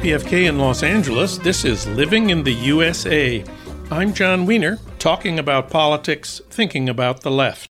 [0.00, 1.36] KPFK in Los Angeles.
[1.36, 3.44] This is Living in the USA.
[3.90, 7.68] I'm Jon Wiener, talking about politics, thinking about the left.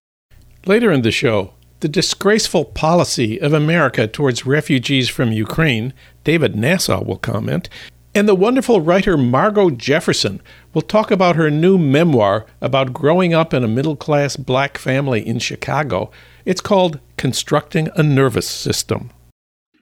[0.65, 7.05] Later in the show, the disgraceful policy of America towards refugees from Ukraine, David Nasaw
[7.05, 7.67] will comment,
[8.15, 10.41] and the wonderful writer Margo Jefferson
[10.73, 15.27] will talk about her new memoir about growing up in a middle class black family
[15.27, 16.09] in Chicago.
[16.45, 19.09] It's called Constructing a Nervous System.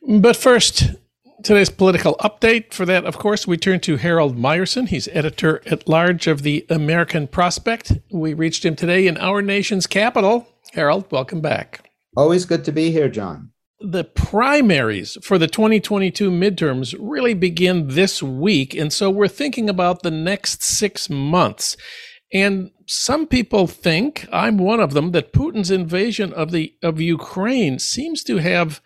[0.02, 0.96] But first,
[1.42, 2.74] Today's political update.
[2.74, 4.90] For that, of course, we turn to Harold Meyerson.
[4.90, 7.94] He's editor at large of the American Prospect.
[8.12, 10.50] We reached him today in our nation's capital.
[10.74, 11.90] Harold, welcome back.
[12.18, 13.52] Always good to be here, John.
[13.80, 18.76] The primaries for the 2022 midterms really begin this week.
[18.76, 21.78] And so we're thinking about the next six months.
[22.34, 27.80] And some people think, I'm one of them, that Putin's invasion of the of Ukraine
[27.80, 28.82] seems to have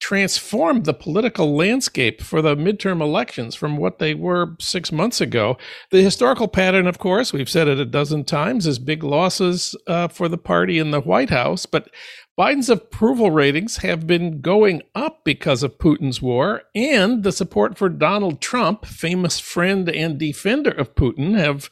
[0.00, 5.58] transformed the political landscape for the midterm elections from what they were six months ago.
[5.90, 10.08] The historical pattern, of course, we've said it a dozen times, is big losses uh,
[10.08, 11.66] for the party in the White House.
[11.66, 11.90] But
[12.38, 17.88] Biden's approval ratings have been going up because of Putin's war, and the support for
[17.88, 21.68] Donald Trump, famous friend and defender of Putin, have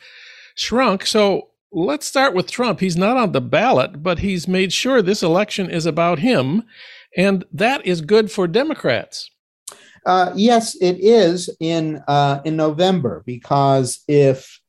[0.56, 1.06] shrunk.
[1.06, 2.80] So let's start with Trump.
[2.80, 6.64] He's not on the ballot, but he's made sure this election is about him.
[7.16, 9.30] And that is good for Democrats.
[10.04, 14.60] Uh, yes, it is in uh, in November because if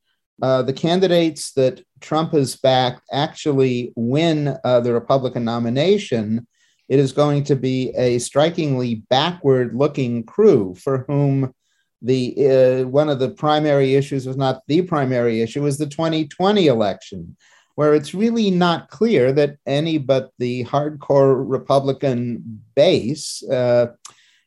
[0.41, 6.47] uh, the candidates that Trump has backed actually win uh, the Republican nomination,
[6.89, 11.53] it is going to be a strikingly backward-looking crew for whom
[12.01, 16.67] the uh, one of the primary issues was not the primary issue was the 2020
[16.67, 17.35] election
[17.77, 23.85] where it's really not clear that any but the hardcore Republican base uh,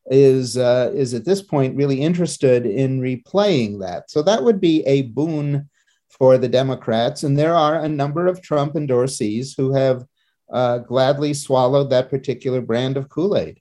[0.06, 4.10] is uh, is at this point really interested in replaying that.
[4.10, 5.70] So that would be a boon
[6.08, 10.04] for the Democrats, and there are a number of Trump endorsees who have
[10.52, 13.60] uh, gladly swallowed that particular brand of Kool Aid.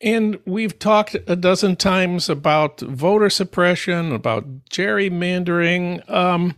[0.00, 6.08] And we've talked a dozen times about voter suppression, about gerrymandering.
[6.10, 6.56] Um,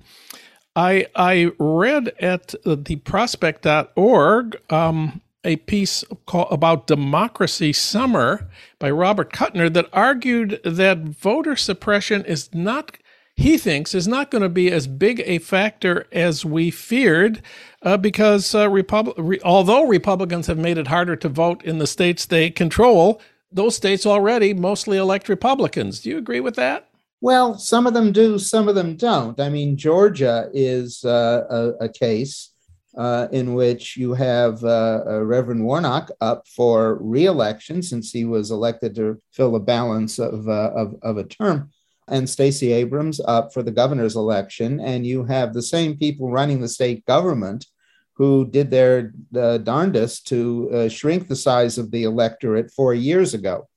[0.76, 8.48] I I read at the prospect.org um, a piece called about democracy summer
[8.78, 12.98] by Robert Kuttner that argued that voter suppression is not
[13.34, 17.42] he thinks is not going to be as big a factor as we feared
[17.82, 21.86] uh, because uh, Repub- re- although Republicans have made it harder to vote in the
[21.86, 23.20] states they control,
[23.52, 26.00] those states already mostly elect Republicans.
[26.00, 26.85] Do you agree with that?
[27.20, 29.40] Well, some of them do, some of them don't.
[29.40, 32.52] I mean, Georgia is uh, a, a, case
[32.96, 38.94] uh, in which you have uh, Reverend Warnock up for reelection since he was elected
[38.96, 41.70] to fill the balance of, uh, of, of, a term,
[42.06, 44.78] and Stacey Abrams up for the governor's election.
[44.80, 47.64] And you have the same people running the state government
[48.12, 53.68] who did their darndest to uh, shrink the size of the electorate four years ago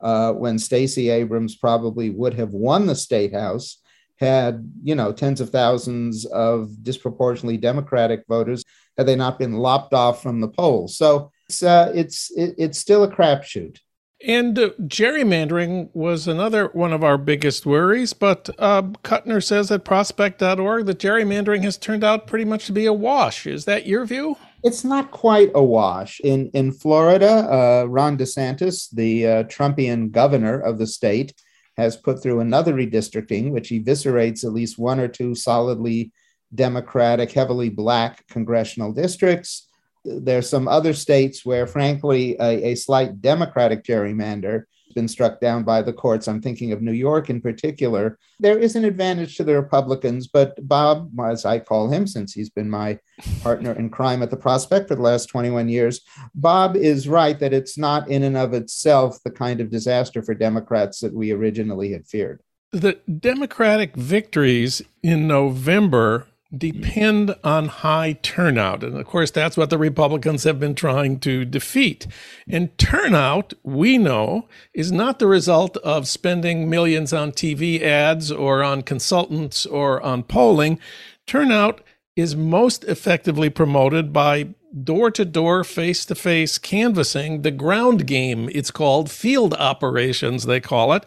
[0.00, 3.78] uh, when Stacey Abrams probably would have won the state house
[4.18, 8.64] had you know tens of thousands of disproportionately Democratic voters
[8.96, 10.96] had they not been lopped off from the polls.
[10.96, 13.78] So it's uh, it's it, it's still a crapshoot.
[14.26, 19.84] And uh, gerrymandering was another one of our biggest worries, but uh, Kuttner says at
[19.84, 23.46] prospect.org that gerrymandering has turned out pretty much to be a wash.
[23.46, 24.36] Is that your view?
[24.64, 26.20] It's not quite a wash.
[26.20, 31.32] In in Florida, uh, Ron DeSantis, the uh, Trumpian governor of the state,
[31.76, 36.12] has put through another redistricting, which eviscerates at least one or two solidly
[36.54, 39.68] Democratic, heavily black congressional districts.
[40.04, 44.64] There's some other states where, frankly, a, a slight Democratic gerrymander
[44.94, 46.28] been struck down by the courts.
[46.28, 48.18] I'm thinking of New York in particular.
[48.40, 52.50] There is an advantage to the Republicans, but Bob, as I call him, since he's
[52.50, 52.98] been my
[53.42, 56.00] partner in crime at the Prospect for the last 21 years,
[56.34, 60.34] Bob is right that it's not in and of itself the kind of disaster for
[60.34, 62.42] Democrats that we originally had feared.
[62.72, 66.58] The Democratic victories in November Mm-hmm.
[66.58, 68.82] depend on high turnout.
[68.82, 72.06] And of course, that's what the Republicans have been trying to defeat.
[72.48, 78.62] And turnout, we know, is not the result of spending millions on TV ads or
[78.62, 80.78] on consultants or on polling.
[81.26, 81.82] Turnout
[82.16, 84.54] is most effectively promoted by
[84.84, 90.60] door to door, face to face canvassing, the ground game, it's called, field operations, they
[90.60, 91.04] call it.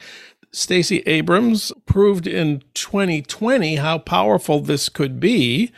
[0.51, 5.71] Stacey Abrams proved in 2020 how powerful this could be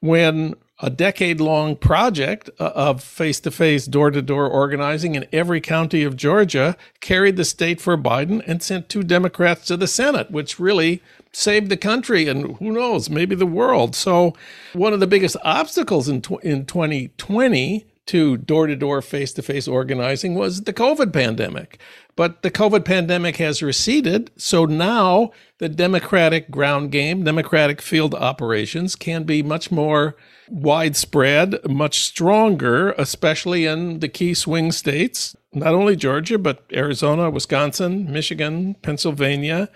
[0.00, 5.26] when a decade long project uh, of face to face, door to door organizing in
[5.32, 9.86] every county of Georgia, carried the state for Biden and sent two Democrats to the
[9.86, 11.02] Senate, which really
[11.32, 13.94] saved the country and who knows, maybe the world.
[13.94, 14.34] So,
[14.72, 19.68] one of the biggest obstacles in, in 2020 to door to door, face to face
[19.68, 21.80] organizing was the COVID pandemic.
[22.16, 24.30] But the COVID pandemic has receded.
[24.36, 30.16] So now the Democratic ground game, Democratic field operations can be much more
[30.48, 38.10] widespread, much stronger, especially in the key swing states, not only Georgia, but Arizona, Wisconsin,
[38.12, 39.68] Michigan, Pennsylvania.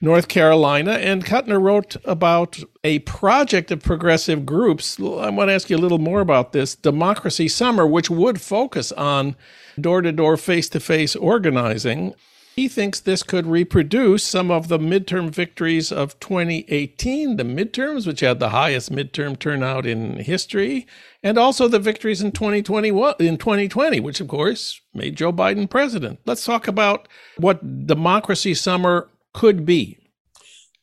[0.00, 0.92] North Carolina.
[0.92, 4.98] And Kuttner wrote about a project of progressive groups.
[5.00, 8.92] I want to ask you a little more about this Democracy Summer, which would focus
[8.92, 9.36] on
[9.80, 12.14] door to door, face to face organizing.
[12.56, 18.20] He thinks this could reproduce some of the midterm victories of 2018, the midterms, which
[18.20, 20.86] had the highest midterm turnout in history,
[21.22, 26.18] and also the victories in 2021 in 2020, which of course made Joe Biden president.
[26.24, 29.98] Let's talk about what Democracy Summer could be?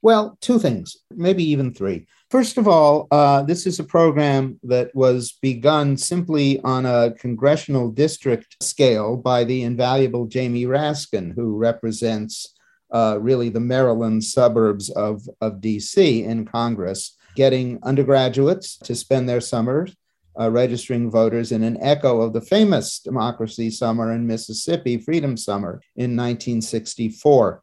[0.03, 2.05] Well, two things, maybe even three.
[2.29, 7.89] First of all, uh, this is a program that was begun simply on a congressional
[7.89, 12.53] district scale by the invaluable Jamie Raskin, who represents
[12.93, 19.41] uh, really the Maryland suburbs of, of DC in Congress, getting undergraduates to spend their
[19.41, 19.95] summers
[20.39, 25.81] uh, registering voters in an echo of the famous democracy summer in Mississippi, Freedom Summer
[25.95, 27.62] in 1964.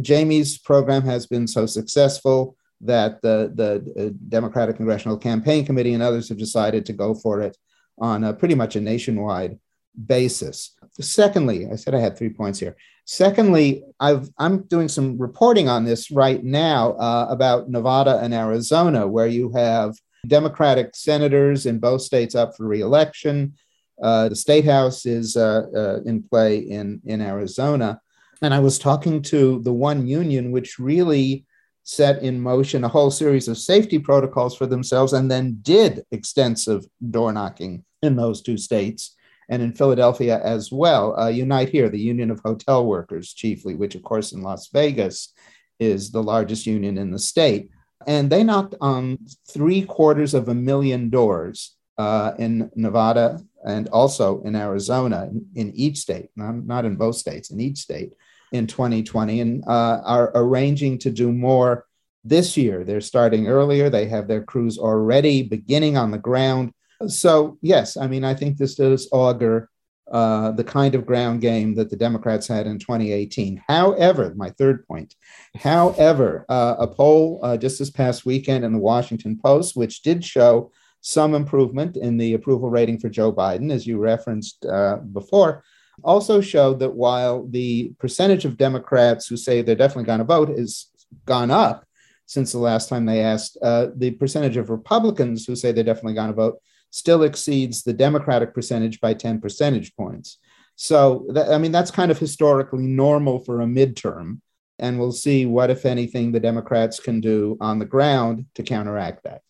[0.00, 6.02] Jamie's program has been so successful that the, the uh, Democratic Congressional Campaign Committee and
[6.02, 7.56] others have decided to go for it
[7.98, 9.58] on a pretty much a nationwide
[10.06, 10.74] basis.
[11.00, 12.76] Secondly, I said I had three points here.
[13.06, 19.06] Secondly, i am doing some reporting on this right now uh, about Nevada and Arizona,
[19.06, 19.94] where you have
[20.26, 23.54] Democratic senators in both states up for reelection.
[24.02, 28.00] Uh, the state house is uh, uh in play in, in Arizona.
[28.44, 31.46] And I was talking to the one union, which really
[31.82, 36.84] set in motion a whole series of safety protocols for themselves and then did extensive
[37.10, 39.16] door knocking in those two states
[39.48, 41.18] and in Philadelphia as well.
[41.18, 45.32] Uh, Unite Here, the Union of Hotel Workers, chiefly, which, of course, in Las Vegas
[45.80, 47.70] is the largest union in the state.
[48.06, 54.42] And they knocked on three quarters of a million doors uh, in Nevada and also
[54.42, 58.12] in Arizona, in, in each state, not, not in both states, in each state
[58.52, 61.86] in 2020 and uh, are arranging to do more
[62.24, 62.84] this year.
[62.84, 63.90] They're starting earlier.
[63.90, 66.72] They have their crews already beginning on the ground.
[67.08, 69.68] So, yes, I mean, I think this does augur
[70.10, 73.62] uh, the kind of ground game that the Democrats had in 2018.
[73.66, 75.14] However, my third point,
[75.56, 80.22] however, uh, a poll uh, just this past weekend in the Washington Post, which did
[80.22, 80.70] show
[81.00, 85.64] some improvement in the approval rating for Joe Biden, as you referenced uh, before,
[86.02, 90.48] also showed that while the percentage of Democrats who say they're definitely going to vote
[90.48, 90.86] has
[91.26, 91.86] gone up
[92.26, 96.14] since the last time they asked, uh, the percentage of Republicans who say they're definitely
[96.14, 96.58] going to vote
[96.90, 100.38] still exceeds the Democratic percentage by 10 percentage points.
[100.76, 104.40] So, that, I mean, that's kind of historically normal for a midterm.
[104.78, 109.22] And we'll see what, if anything, the Democrats can do on the ground to counteract
[109.24, 109.42] that.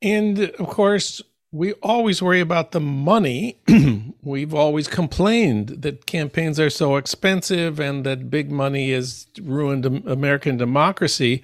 [0.00, 1.20] And of course,
[1.52, 3.58] we always worry about the money.
[4.22, 10.56] We've always complained that campaigns are so expensive and that big money has ruined American
[10.56, 11.42] democracy.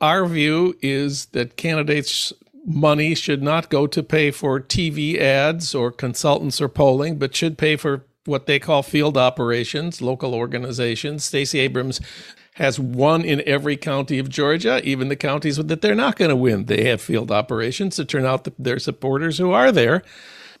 [0.00, 2.32] Our view is that candidates'
[2.64, 7.58] money should not go to pay for TV ads or consultants or polling, but should
[7.58, 11.24] pay for what they call field operations, local organizations.
[11.24, 12.00] Stacey Abrams
[12.56, 16.36] has one in every county of Georgia, even the counties that they're not going to
[16.36, 16.66] win.
[16.66, 20.02] They have field operations to turn out the, their supporters who are there.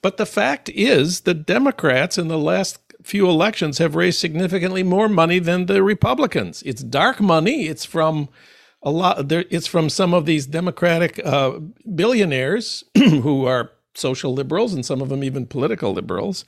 [0.00, 5.08] But the fact is, the Democrats in the last few elections have raised significantly more
[5.08, 6.62] money than the Republicans.
[6.64, 7.66] It's dark money.
[7.66, 8.28] It's from
[8.82, 9.28] a lot.
[9.28, 11.58] There, it's from some of these Democratic uh,
[11.94, 16.44] billionaires who are social liberals and some of them even political liberals.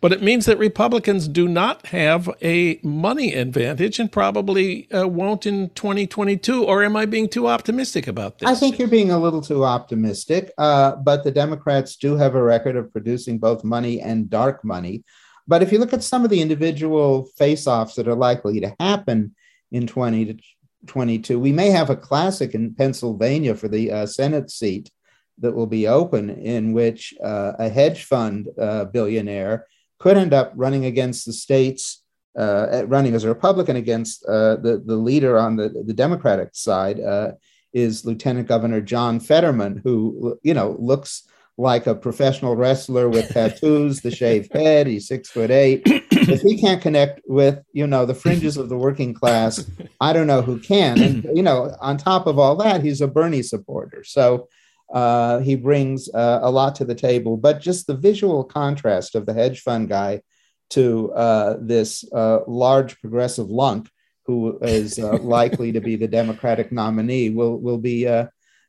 [0.00, 5.46] But it means that Republicans do not have a money advantage and probably uh, won't
[5.46, 6.64] in 2022.
[6.64, 8.48] Or am I being too optimistic about this?
[8.48, 10.52] I think you're being a little too optimistic.
[10.58, 15.04] Uh, but the Democrats do have a record of producing both money and dark money.
[15.46, 18.74] But if you look at some of the individual face offs that are likely to
[18.80, 19.34] happen
[19.70, 24.90] in 2022, we may have a classic in Pennsylvania for the uh, Senate seat
[25.38, 29.66] that will be open, in which uh, a hedge fund uh, billionaire
[29.98, 32.02] could end up running against the states,
[32.38, 37.00] uh, running as a Republican against uh, the, the leader on the, the Democratic side
[37.00, 37.32] uh,
[37.72, 44.00] is Lieutenant Governor John Fetterman, who, you know, looks like a professional wrestler with tattoos,
[44.00, 44.86] the shaved head.
[44.86, 45.82] He's six foot eight.
[45.86, 49.64] if he can't connect with, you know, the fringes of the working class,
[50.00, 51.00] I don't know who can.
[51.00, 54.02] And, you know, on top of all that, he's a Bernie supporter.
[54.02, 54.48] So
[54.92, 57.36] uh, he brings uh, a lot to the table.
[57.36, 60.22] But just the visual contrast of the hedge fund guy
[60.70, 63.88] to uh, this uh, large progressive lunk
[64.26, 68.26] who is uh, likely to be the Democratic nominee will, will be uh,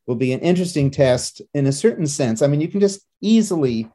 [0.08, 2.42] will be an interesting test in a certain sense.
[2.42, 3.90] I mean, you can just easily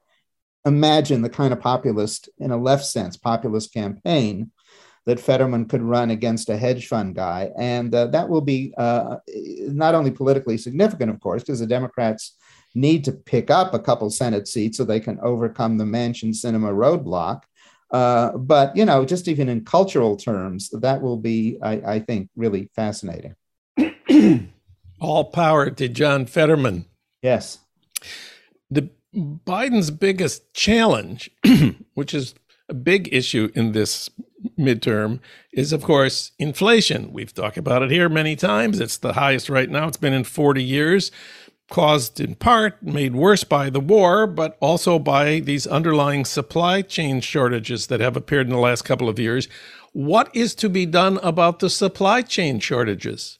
[0.64, 4.50] imagine the kind of populist, in a left sense, populist campaign
[5.06, 7.50] that Fetterman could run against a hedge fund guy.
[7.58, 9.16] And uh, that will be uh,
[9.66, 12.36] not only politically significant, of course, because the Democrats
[12.74, 16.72] need to pick up a couple Senate seats so they can overcome the Manchin Sinema
[16.72, 17.42] roadblock.
[17.90, 22.28] Uh, but, you know, just even in cultural terms, that will be, I, I think,
[22.36, 23.34] really fascinating.
[25.00, 26.84] All power to John Fetterman.
[27.22, 27.58] Yes.
[28.70, 31.30] The Biden's biggest challenge,
[31.94, 32.34] which is
[32.68, 34.08] a big issue in this
[34.58, 35.20] midterm,
[35.52, 37.12] is of course inflation.
[37.12, 38.80] We've talked about it here many times.
[38.80, 39.88] It's the highest right now.
[39.88, 41.10] It's been in 40 years,
[41.70, 47.20] caused in part, made worse by the war, but also by these underlying supply chain
[47.20, 49.48] shortages that have appeared in the last couple of years.
[49.92, 53.38] What is to be done about the supply chain shortages?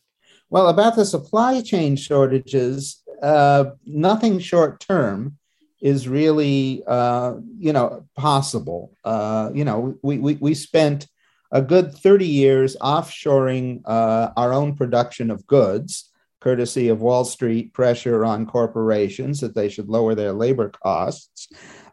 [0.48, 5.38] Well, about the supply chain shortages, uh, nothing short term
[5.80, 8.96] is really, uh, you know, possible.
[9.04, 11.06] Uh, you know, we, we, we spent
[11.52, 16.10] a good 30 years offshoring uh, our own production of goods,
[16.40, 21.48] courtesy of Wall Street pressure on corporations that they should lower their labor costs.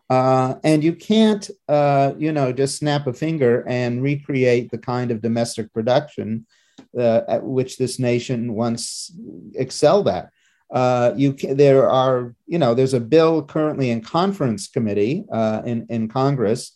[0.09, 5.11] Uh, and you can't, uh, you know, just snap a finger and recreate the kind
[5.11, 6.45] of domestic production
[6.97, 9.11] uh, at which this nation once
[9.55, 10.29] excelled at.
[10.69, 15.85] Uh, you there are you know there's a bill currently in conference committee uh, in
[15.89, 16.73] in Congress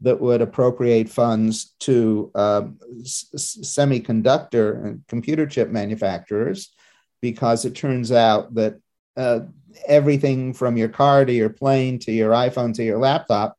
[0.00, 2.62] that would appropriate funds to uh,
[3.00, 6.74] s- semiconductor and computer chip manufacturers
[7.20, 8.78] because it turns out that
[9.16, 9.40] uh,
[9.86, 13.56] everything from your car to your plane to your iPhone to your laptop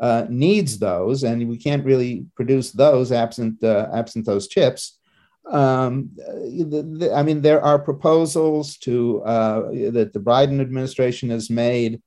[0.00, 4.98] uh, needs those, and we can't really produce those absent uh, absent those chips
[5.50, 9.60] um, the, the, I mean, there are proposals to uh,
[9.92, 12.02] that the Biden administration has made,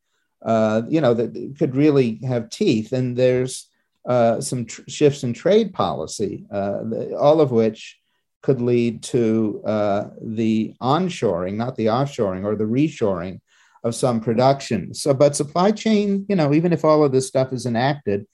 [0.45, 2.91] uh, you know, that could really have teeth.
[2.91, 3.69] And there's
[4.05, 6.81] uh, some tr- shifts in trade policy, uh,
[7.17, 7.97] all of which
[8.41, 13.41] could lead to uh, the onshoring, not the offshoring, or the reshoring
[13.83, 14.93] of some production.
[14.93, 18.27] So, but supply chain, you know, even if all of this stuff is enacted,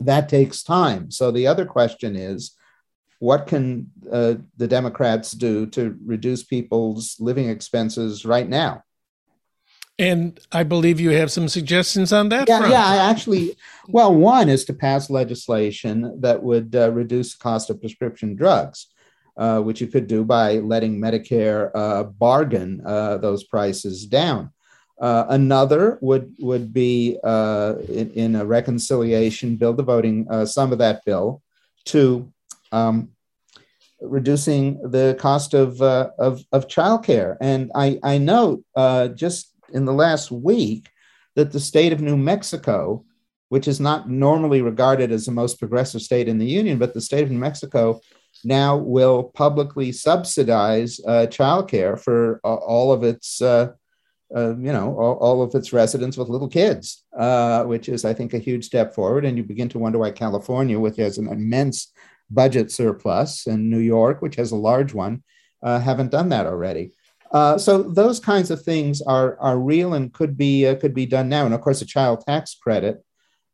[0.00, 1.10] that takes time.
[1.10, 2.55] So the other question is
[3.18, 8.82] what can uh, the Democrats do to reduce people's living expenses right now?
[9.98, 12.48] And I believe you have some suggestions on that.
[12.48, 12.72] Yeah, front.
[12.72, 12.84] yeah.
[12.84, 13.56] I actually,
[13.88, 18.88] well, one is to pass legislation that would uh, reduce the cost of prescription drugs,
[19.38, 24.50] uh, which you could do by letting Medicare uh, bargain uh, those prices down.
[25.00, 31.42] Uh, another would would be in, in, a reconciliation bill, devoting some of that bill
[31.84, 32.32] to
[32.76, 33.10] um,
[34.00, 37.36] reducing the cost of, uh, of, of childcare.
[37.40, 40.88] And I, I know uh, just in the last week
[41.34, 43.04] that the state of New Mexico,
[43.48, 47.00] which is not normally regarded as the most progressive state in the union, but the
[47.00, 48.00] state of New Mexico
[48.44, 53.72] now will publicly subsidize uh, childcare for uh, all of its, uh,
[54.34, 58.12] uh, you know, all, all, of its residents with little kids, uh, which is, I
[58.12, 59.24] think, a huge step forward.
[59.24, 61.92] And you begin to wonder why California, which has an immense
[62.30, 65.22] budget surplus, and New York, which has a large one,
[65.62, 66.92] uh, haven't done that already.
[67.32, 71.06] Uh, so those kinds of things are are real and could be uh, could be
[71.06, 71.44] done now.
[71.44, 73.04] And of course, a child tax credit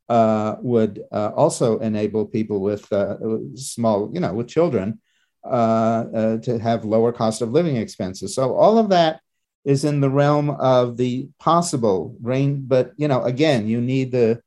[0.08, 2.86] uh, would uh, also enable people with
[3.56, 5.00] small, you know, with children
[5.44, 8.34] to have lower cost of living expenses.
[8.34, 9.20] So all of that
[9.64, 12.64] is in the realm of the possible rain.
[12.66, 14.42] But you know, again, you need the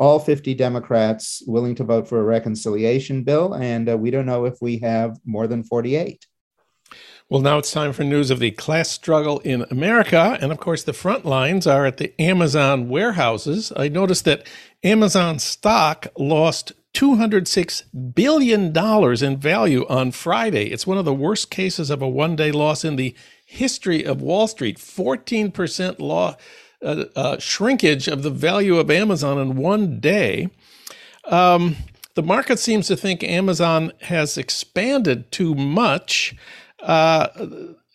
[0.00, 4.46] all 50 Democrats willing to vote for a reconciliation bill, and uh, we don't know
[4.46, 6.26] if we have more than 48.
[7.28, 10.36] Well, now it's time for news of the class struggle in America.
[10.40, 13.72] And of course, the front lines are at the Amazon warehouses.
[13.76, 14.48] I noticed that
[14.82, 20.72] Amazon stock lost $206 billion in value on Friday.
[20.72, 23.14] It's one of the worst cases of a one day loss in the
[23.46, 24.78] history of Wall Street.
[24.78, 26.34] 14% loss
[26.82, 30.48] uh, uh, shrinkage of the value of Amazon in one day.
[31.24, 31.76] Um,
[32.14, 36.34] the market seems to think Amazon has expanded too much.
[36.80, 37.28] Uh,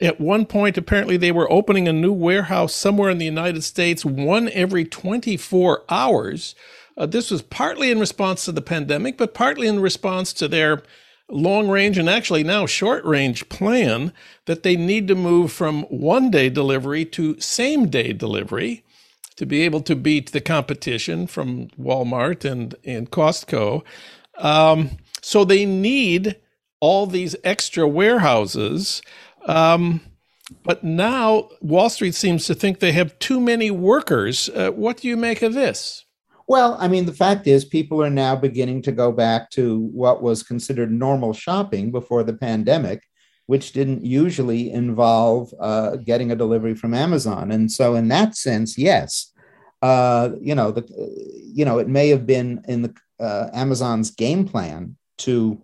[0.01, 4.05] at one point, apparently, they were opening a new warehouse somewhere in the United States,
[4.05, 6.55] one every 24 hours.
[6.97, 10.81] Uh, this was partly in response to the pandemic, but partly in response to their
[11.29, 14.13] long range and actually now short range plan
[14.45, 18.83] that they need to move from one day delivery to same day delivery
[19.35, 23.83] to be able to beat the competition from Walmart and, and Costco.
[24.37, 24.91] Um,
[25.21, 26.37] so they need
[26.79, 29.01] all these extra warehouses.
[29.45, 30.01] Um,
[30.63, 34.49] but now Wall Street seems to think they have too many workers.
[34.49, 36.04] Uh, what do you make of this?
[36.47, 40.21] Well, I mean, the fact is, people are now beginning to go back to what
[40.21, 43.03] was considered normal shopping before the pandemic,
[43.47, 47.51] which didn't usually involve uh, getting a delivery from Amazon.
[47.51, 49.31] And so, in that sense, yes,
[49.81, 50.85] uh, you know, the,
[51.43, 55.61] you know, it may have been in the uh, Amazon's game plan to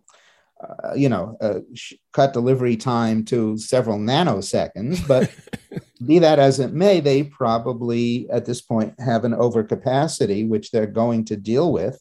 [0.61, 5.07] uh, you know, uh, sh- cut delivery time to several nanoseconds.
[5.07, 5.31] But
[6.01, 10.87] be that as it may, they probably at this point have an overcapacity, which they're
[10.87, 11.99] going to deal with,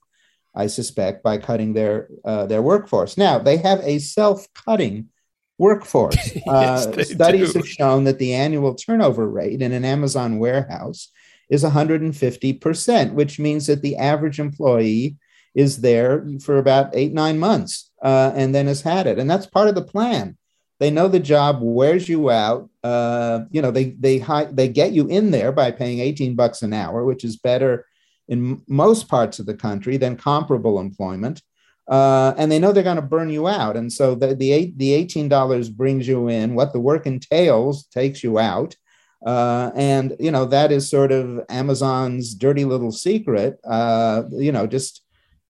[0.54, 3.16] I suspect, by cutting their uh, their workforce.
[3.16, 5.08] Now they have a self-cutting
[5.58, 6.34] workforce.
[6.46, 7.58] yes, uh, studies do.
[7.58, 11.10] have shown that the annual turnover rate in an Amazon warehouse
[11.50, 15.16] is 150%, which means that the average employee
[15.54, 19.18] is there for about eight, nine months uh, and then has had it.
[19.18, 20.36] And that's part of the plan.
[20.80, 22.68] They know the job wears you out.
[22.82, 26.72] Uh, you know, they they they get you in there by paying 18 bucks an
[26.72, 27.86] hour, which is better
[28.26, 31.42] in most parts of the country than comparable employment.
[31.86, 33.76] Uh, and they know they're going to burn you out.
[33.76, 36.54] And so the, the, the $18 brings you in.
[36.54, 38.76] What the work entails takes you out.
[39.26, 44.68] Uh, and, you know, that is sort of Amazon's dirty little secret, uh, you know,
[44.68, 45.02] just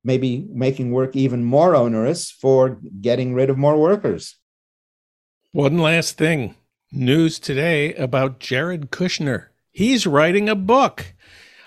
[0.03, 4.40] maybe making work even more onerous for getting rid of more workers.
[5.52, 6.54] One last thing
[6.92, 9.47] news today about Jared Kushner.
[9.73, 11.06] He's writing a book.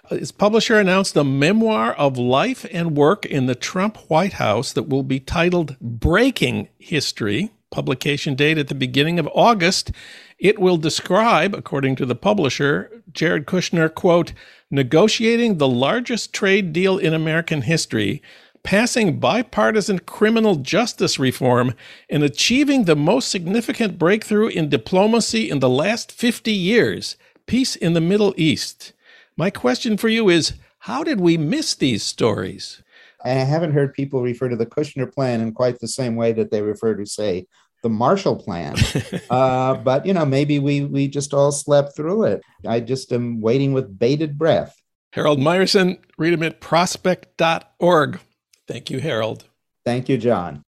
[0.07, 4.87] His publisher announced a memoir of life and work in the Trump White House that
[4.87, 7.51] will be titled Breaking History.
[7.71, 9.91] Publication date at the beginning of August.
[10.39, 14.31] It will describe, according to the publisher, Jared Kushner, quote,
[14.71, 18.21] negotiating the largest trade deal in American history,
[18.63, 21.75] passing bipartisan criminal justice reform,
[22.09, 27.93] and achieving the most significant breakthrough in diplomacy in the last 50 years peace in
[27.93, 28.93] the Middle East.
[29.35, 32.81] My question for you is how did we miss these stories?
[33.23, 36.51] I haven't heard people refer to the Kushner plan in quite the same way that
[36.51, 37.47] they refer to, say,
[37.81, 38.75] the Marshall Plan.
[39.29, 42.41] uh, but you know, maybe we we just all slept through it.
[42.67, 44.75] I just am waiting with bated breath.
[45.11, 48.19] Harold Meyerson, read him at prospect.org.
[48.67, 49.45] Thank you, Harold.
[49.85, 50.63] Thank you, John.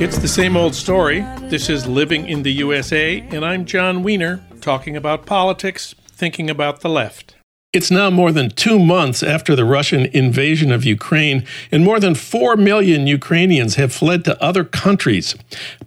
[0.00, 1.20] It's the same old story.
[1.48, 6.82] This is Living in the USA, and I'm Jon Wiener, talking about politics, thinking about
[6.82, 7.37] the left.
[7.74, 12.14] It's now more than two months after the Russian invasion of Ukraine, and more than
[12.14, 15.34] 4 million Ukrainians have fled to other countries.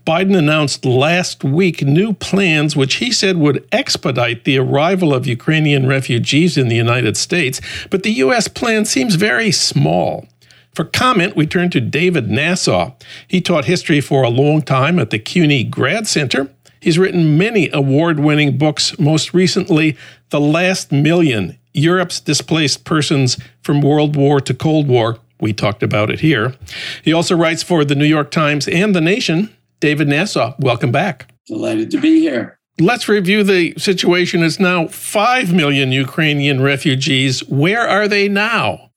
[0.06, 5.88] Biden announced last week new plans which he said would expedite the arrival of Ukrainian
[5.88, 8.48] refugees in the United States, but the U.S.
[8.48, 10.28] plan seems very small.
[10.76, 12.94] For comment, we turn to David Nasaw.
[13.28, 16.52] He taught history for a long time at the CUNY Grad Center.
[16.80, 19.98] He's written many award winning books, most recently,
[20.30, 25.18] The Last Million Europe's Displaced Persons from World War to Cold War.
[25.40, 26.56] We talked about it here.
[27.04, 29.56] He also writes for the New York Times and The Nation.
[29.80, 31.34] David Nasaw, welcome back.
[31.48, 32.60] Delighted to be here.
[32.80, 34.44] Let's review the situation.
[34.44, 37.44] It's now 5 million Ukrainian refugees.
[37.48, 38.92] Where are they now?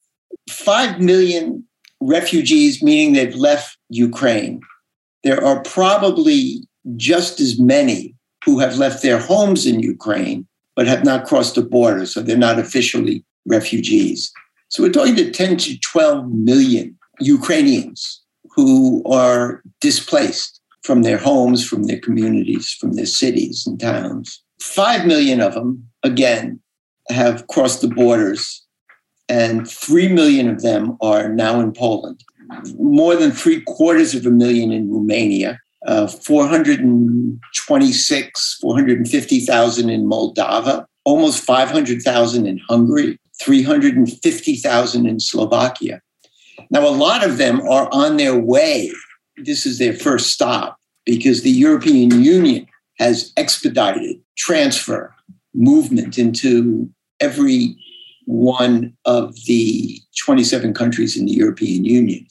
[0.51, 1.65] 5 million
[2.01, 4.61] refugees, meaning they've left Ukraine.
[5.23, 11.05] There are probably just as many who have left their homes in Ukraine, but have
[11.05, 12.07] not crossed the border.
[12.07, 14.33] So they're not officially refugees.
[14.69, 18.23] So we're talking to 10 to 12 million Ukrainians
[18.57, 24.43] who are displaced from their homes, from their communities, from their cities and towns.
[24.61, 26.61] Five million of them, again,
[27.09, 28.65] have crossed the borders
[29.29, 32.23] and 3 million of them are now in Poland.
[32.79, 41.45] More than three quarters of a million in Romania, uh, 426, 450,000 in Moldova, almost
[41.45, 46.01] 500,000 in Hungary, 350,000 in Slovakia.
[46.71, 48.91] Now, a lot of them are on their way
[49.37, 52.67] this is their first stop because the European Union
[52.99, 55.15] has expedited transfer
[55.55, 56.89] movement into
[57.21, 57.77] every
[58.27, 62.27] one of the 27 countries in the European Union.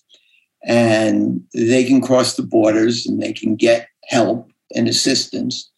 [0.66, 5.70] And they can cross the borders and they can get help and assistance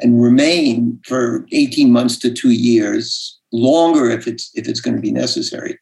[0.00, 5.02] and remain for 18 months to two years, longer if it's if it's going to
[5.02, 5.78] be necessary.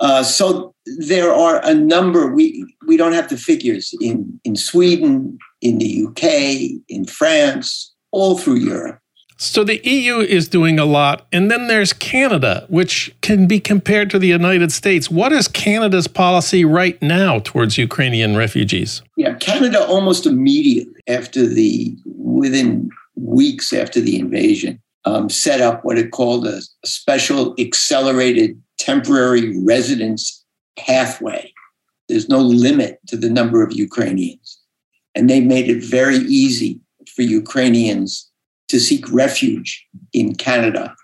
[0.00, 2.34] Uh, so there are a number.
[2.34, 8.36] We we don't have the figures in in Sweden, in the UK, in France, all
[8.36, 8.98] through Europe.
[9.36, 11.26] So the EU is doing a lot.
[11.32, 15.10] And then there's Canada, which can be compared to the United States.
[15.10, 19.02] What is Canada's policy right now towards Ukrainian refugees?
[19.16, 25.98] Yeah, Canada almost immediately after the, within weeks after the invasion, um, set up what
[25.98, 30.44] it called a, a special accelerated temporary residence
[30.78, 31.52] pathway.
[32.08, 34.60] There's no limit to the number of Ukrainians.
[35.14, 36.80] And they made it very easy
[37.14, 38.30] for Ukrainians
[38.72, 40.96] to seek refuge in Canada.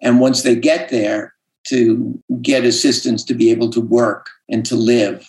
[0.00, 1.34] And once they get there,
[1.66, 5.28] to get assistance to be able to work and to live.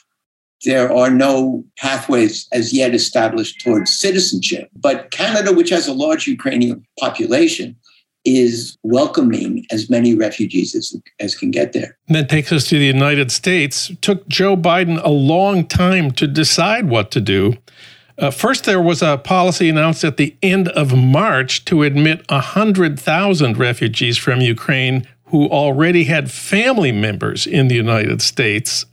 [0.63, 4.69] There are no pathways as yet established towards citizenship.
[4.75, 7.75] But Canada, which has a large Ukrainian population,
[8.23, 11.97] is welcoming as many refugees as, as can get there.
[12.07, 13.89] And that takes us to the United States.
[13.89, 17.55] It took Joe Biden a long time to decide what to do.
[18.17, 23.57] Uh, first, there was a policy announced at the end of March to admit 100,000
[23.57, 28.85] refugees from Ukraine who already had family members in the United States.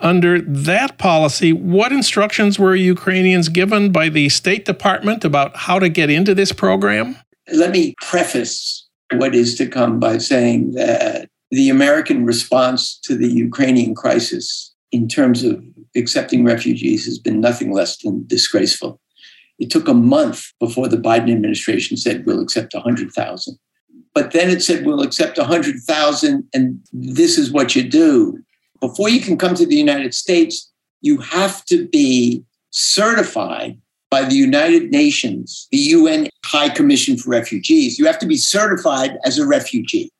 [0.00, 5.88] Under that policy, what instructions were Ukrainians given by the State Department about how to
[5.88, 7.16] get into this program?
[7.50, 13.28] Let me preface what is to come by saying that the American response to the
[13.28, 15.62] Ukrainian crisis in terms of
[15.96, 19.00] accepting refugees has been nothing less than disgraceful.
[19.58, 23.58] It took a month before the Biden administration said we'll accept 100,000.
[24.14, 28.38] But then it said we'll accept 100,000 and this is what you do.
[28.80, 33.78] Before you can come to the United States, you have to be certified
[34.10, 37.98] by the United Nations, the UN High Commission for Refugees.
[37.98, 40.10] You have to be certified as a refugee.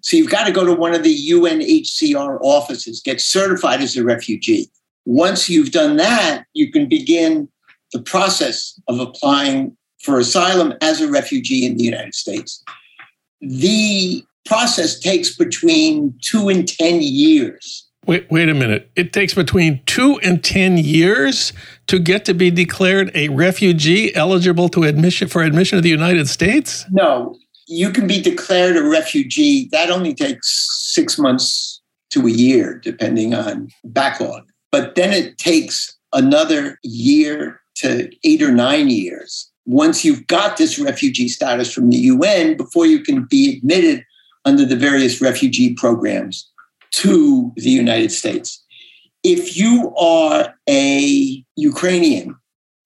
[0.00, 4.04] So you've got to go to one of the UNHCR offices, get certified as a
[4.04, 4.70] refugee.
[5.10, 7.48] Once you've done that, you can begin
[7.92, 12.62] the process of applying for asylum as a refugee in the United States.
[13.40, 17.88] The process takes between two and 10 years.
[18.06, 18.88] Wait, wait a minute.
[18.94, 21.52] It takes between two and 10 years
[21.88, 26.28] to get to be declared a refugee eligible to admission for admission to the United
[26.28, 26.86] States?
[26.92, 29.68] No, you can be declared a refugee.
[29.72, 34.49] That only takes six months to a year, depending on backlog.
[34.72, 40.78] But then it takes another year to eight or nine years once you've got this
[40.78, 44.04] refugee status from the UN before you can be admitted
[44.44, 46.50] under the various refugee programs
[46.92, 48.64] to the United States.
[49.22, 52.34] If you are a Ukrainian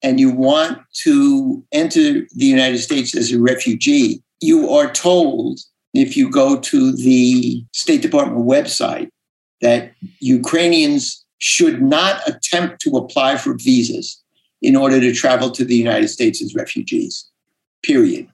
[0.03, 5.59] and you want to enter the United States as a refugee, you are told
[5.93, 9.09] if you go to the State Department website
[9.61, 14.21] that Ukrainians should not attempt to apply for visas
[14.61, 17.29] in order to travel to the United States as refugees,
[17.83, 18.27] period.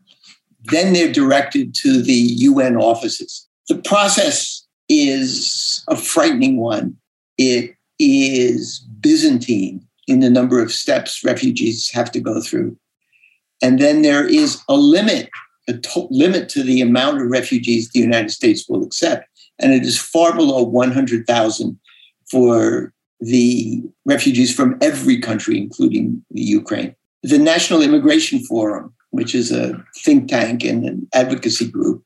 [0.65, 3.47] Then they're directed to the UN offices.
[3.67, 6.97] The process is a frightening one.
[7.37, 12.77] It is Byzantine in the number of steps refugees have to go through.
[13.61, 15.29] And then there is a limit,
[15.67, 19.27] a to- limit to the amount of refugees the United States will accept.
[19.59, 21.79] And it is far below 100,000
[22.31, 26.95] for the refugees from every country, including the Ukraine.
[27.23, 32.03] The National Immigration Forum, which is a think tank and an advocacy group,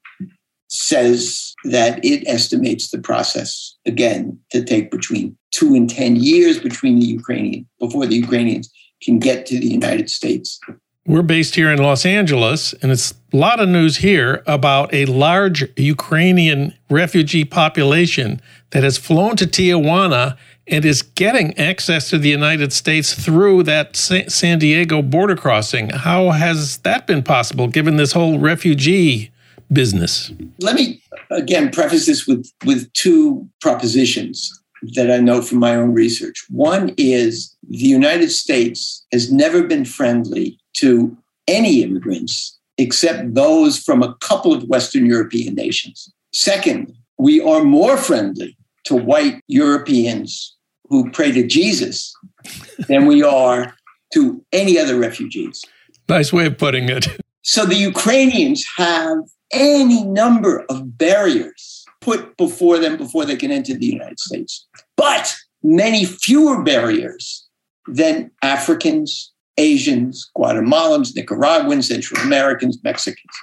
[0.68, 7.00] says that it estimates the process again to take between two and 10 years between
[7.00, 8.70] the Ukrainian before the Ukrainians
[9.02, 10.60] can get to the United States.
[11.08, 15.06] We're based here in Los Angeles, and it's a lot of news here about a
[15.06, 18.42] large Ukrainian refugee population
[18.72, 23.96] that has flown to Tijuana and is getting access to the United States through that
[23.96, 25.92] San Diego border crossing.
[25.92, 29.32] How has that been possible given this whole refugee
[29.72, 30.32] business?
[30.60, 34.60] Let me again preface this with, with two propositions
[34.96, 36.48] that I know from my own research.
[36.50, 41.16] One is the United States has never been friendly to
[41.48, 46.12] any immigrants except those from a couple of Western European nations.
[46.34, 50.56] Second, we are more friendly to white Europeans
[50.90, 52.14] who pray to Jesus
[52.88, 53.74] than we are
[54.14, 55.64] to any other refugees.
[56.08, 57.08] Nice way of putting it.
[57.48, 59.20] So the Ukrainians have
[59.52, 64.66] any number of barriers put before them before they can enter the United States,
[64.98, 67.48] but many fewer barriers
[67.88, 73.34] than Africans, Asians, Guatemalans, Nicaraguans, Central Americans, Mexicans.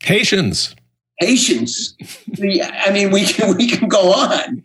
[0.00, 0.74] Haitians.
[1.18, 1.96] Haitians.
[2.42, 4.62] I mean, we can we can go on.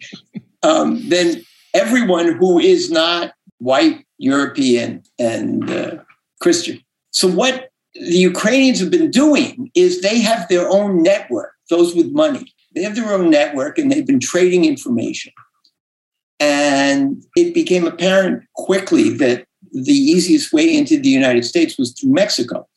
[0.62, 5.96] Um, then everyone who is not white, European, and uh,
[6.40, 6.80] Christian.
[7.12, 11.54] So what the Ukrainians have been doing is they have their own network.
[11.70, 15.32] Those with money, they have their own network, and they've been trading information.
[16.40, 22.12] And it became apparent quickly that the easiest way into the United States was through
[22.12, 22.68] Mexico.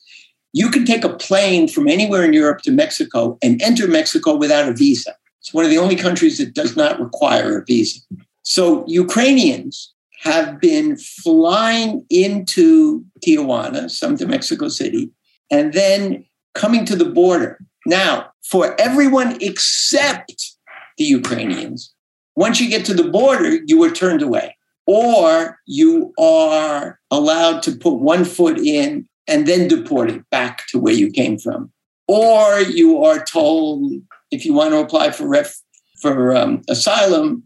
[0.52, 4.68] You can take a plane from anywhere in Europe to Mexico and enter Mexico without
[4.68, 5.14] a visa.
[5.40, 8.00] It's one of the only countries that does not require a visa.
[8.42, 15.10] So Ukrainians have been flying into Tijuana, some to Mexico City,
[15.50, 17.58] and then coming to the border.
[17.84, 20.56] Now, for everyone except
[20.96, 21.92] the Ukrainians,
[22.34, 24.55] once you get to the border, you were turned away,
[24.86, 30.94] or you are allowed to put one foot in and then deported back to where
[30.94, 31.72] you came from,
[32.06, 33.92] or you are told
[34.30, 35.60] if you want to apply for ref,
[36.00, 37.42] for um, asylum,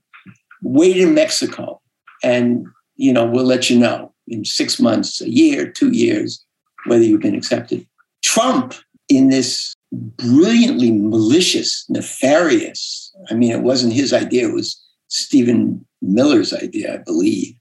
[0.62, 1.80] wait in Mexico,
[2.22, 6.44] and you know we'll let you know in six months, a year, two years
[6.86, 7.86] whether you've been accepted.
[8.22, 8.74] Trump,
[9.08, 16.52] in this brilliantly malicious, nefarious, I mean, it wasn't his idea, it was Stephen Miller's
[16.52, 17.54] idea, I believe.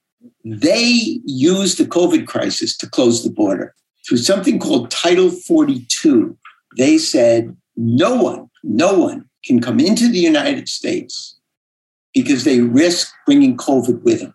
[0.43, 3.75] They used the COVID crisis to close the border
[4.08, 6.38] through something called Title 42.
[6.78, 11.39] They said no one, no one can come into the United States
[12.13, 14.34] because they risk bringing COVID with them.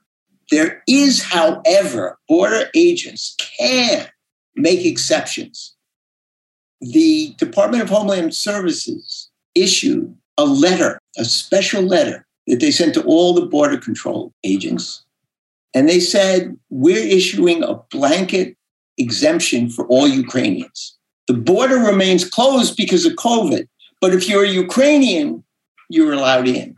[0.51, 4.09] There is, however, border agents can
[4.55, 5.75] make exceptions.
[6.81, 13.03] The Department of Homeland Services issued a letter, a special letter that they sent to
[13.05, 15.05] all the border control agents.
[15.75, 18.57] And they said, We're issuing a blanket
[18.99, 20.97] exemption for all Ukrainians.
[21.27, 23.67] The border remains closed because of COVID,
[24.01, 25.43] but if you're a Ukrainian,
[25.89, 26.77] you're allowed in.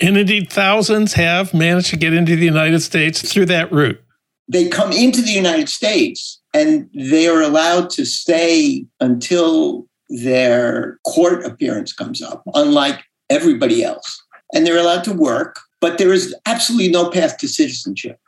[0.00, 4.02] And indeed, thousands have managed to get into the United States through that route.
[4.48, 11.44] They come into the United States and they are allowed to stay until their court
[11.44, 14.21] appearance comes up, unlike everybody else.
[14.52, 18.18] And they're allowed to work, but there is absolutely no path to citizenship.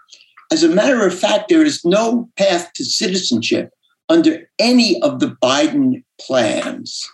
[0.53, 3.73] As a matter of fact, there is no path to citizenship
[4.09, 7.09] under any of the Biden plans,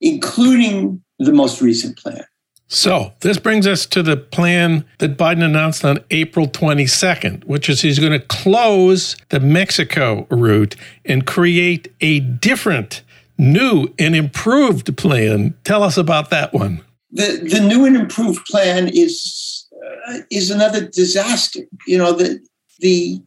[0.00, 2.24] including the most recent plan.
[2.72, 7.80] So, this brings us to the plan that Biden announced on April 22nd, which is
[7.80, 13.02] he's going to close the Mexico route and create a different,
[13.36, 15.56] new, and improved plan.
[15.64, 16.84] Tell us about that one.
[17.12, 19.66] The, the new and improved plan is,
[20.08, 21.60] uh, is another disaster.
[21.86, 22.40] You know, the,
[22.78, 23.20] the,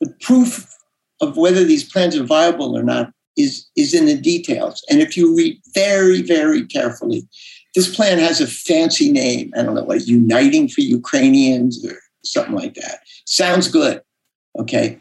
[0.00, 0.66] the proof
[1.20, 4.84] of whether these plans are viable or not is, is in the details.
[4.90, 7.28] And if you read very, very carefully,
[7.74, 9.52] this plan has a fancy name.
[9.56, 13.00] I don't know, like Uniting for Ukrainians or something like that.
[13.24, 14.02] Sounds good.
[14.58, 14.98] Okay.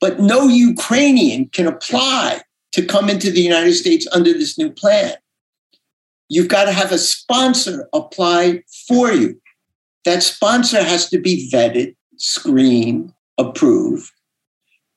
[0.00, 5.14] But no Ukrainian can apply to come into the United States under this new plan.
[6.30, 9.40] You've got to have a sponsor apply for you.
[10.04, 14.12] That sponsor has to be vetted, screened, approved.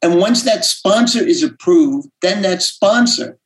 [0.04, 3.40] And once that sponsor is approved, then that sponsor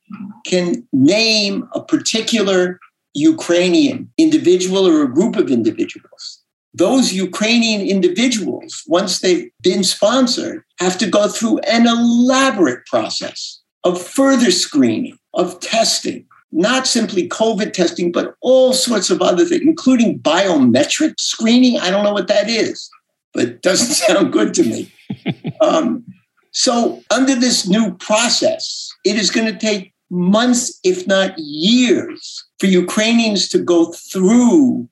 [0.46, 2.78] can name a particular
[3.14, 6.42] Ukrainian individual or a group of individuals.
[6.74, 14.00] Those Ukrainian individuals, once they've been sponsored, have to go through an elaborate process of
[14.00, 20.18] further screening, of testing, not simply COVID testing, but all sorts of other things, including
[20.20, 21.78] biometric screening.
[21.78, 22.88] I don't know what that is,
[23.34, 24.92] but it doesn't sound good to me.
[25.60, 26.04] um,
[26.52, 32.66] so, under this new process, it is going to take months, if not years, for
[32.66, 34.88] Ukrainians to go through,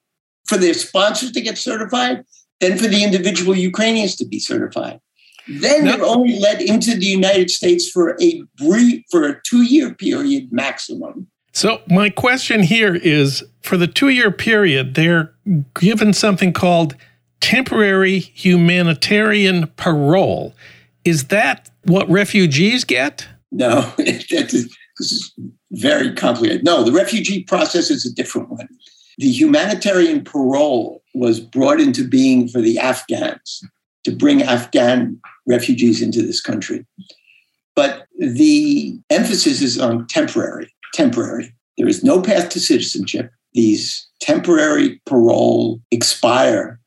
[0.46, 2.24] for their sponsors to get certified,
[2.60, 5.00] then for the individual Ukrainians to be certified.
[5.48, 10.52] Then they're only let into the United States for a brief, for a two-year period
[10.52, 11.28] maximum.
[11.56, 15.32] So my question here is: for the two-year period, they're
[15.80, 16.94] given something called
[17.40, 20.54] temporary humanitarian parole.
[21.06, 23.26] Is that what refugees get?
[23.52, 25.32] No, that is, this is
[25.70, 26.62] very complicated.
[26.62, 28.68] No, the refugee process is a different one.
[29.16, 33.64] The humanitarian parole was brought into being for the Afghans
[34.04, 36.84] to bring Afghan refugees into this country.
[37.74, 41.54] But the emphasis is on temporary, temporary.
[41.76, 43.30] There is no path to citizenship.
[43.52, 46.80] These temporary parole expire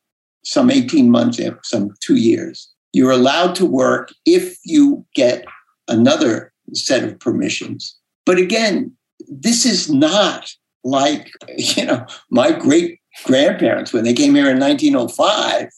[0.44, 2.70] some 18 months, eh, some two years.
[2.92, 5.46] You're allowed to work if you get
[5.88, 7.96] another set of permissions.
[8.26, 8.92] But again,
[9.28, 10.52] this is not
[10.84, 15.70] like, you know, my great grandparents when they came here in 1905.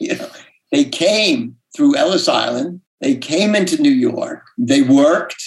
[0.00, 0.30] You know,
[0.72, 5.42] they came through Ellis Island, they came into New York, they worked,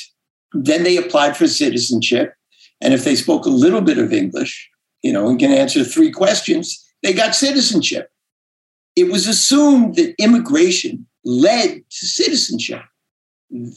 [0.53, 2.33] then they applied for citizenship.
[2.81, 4.69] And if they spoke a little bit of English,
[5.01, 8.11] you know, and can answer three questions, they got citizenship.
[8.95, 12.81] It was assumed that immigration led to citizenship.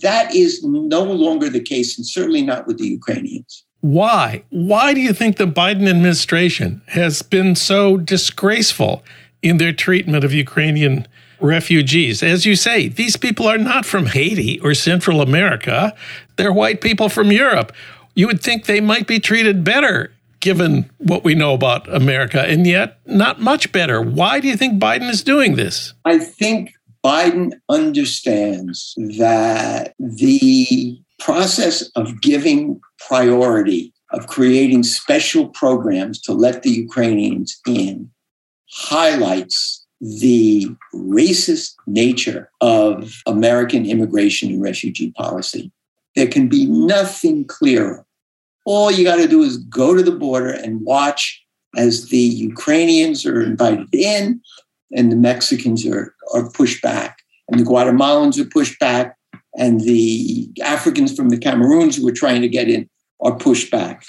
[0.02, 3.64] That is no longer the case, and certainly not with the Ukrainians.
[3.80, 4.42] Why?
[4.50, 9.02] Why do you think the Biden administration has been so disgraceful
[9.42, 11.06] in their treatment of Ukrainian
[11.40, 12.22] refugees?
[12.22, 15.94] As you say, these people are not from Haiti or Central America,
[16.36, 17.72] they're white people from Europe.
[18.14, 22.66] You would think they might be treated better given what we know about America, and
[22.66, 24.00] yet not much better.
[24.00, 25.92] Why do you think Biden is doing this?
[26.04, 26.72] I think
[27.04, 36.70] Biden understands that the process of giving priority, of creating special programs to let the
[36.70, 38.10] Ukrainians in,
[38.70, 45.70] highlights the racist nature of American immigration and refugee policy.
[46.16, 48.06] There can be nothing clearer.
[48.64, 51.42] All you got to do is go to the border and watch
[51.76, 54.40] as the Ukrainians are invited in
[54.92, 59.16] and the Mexicans are, are pushed back, and the Guatemalans are pushed back,
[59.56, 62.88] and the Africans from the Cameroons who are trying to get in
[63.20, 64.04] are pushed back.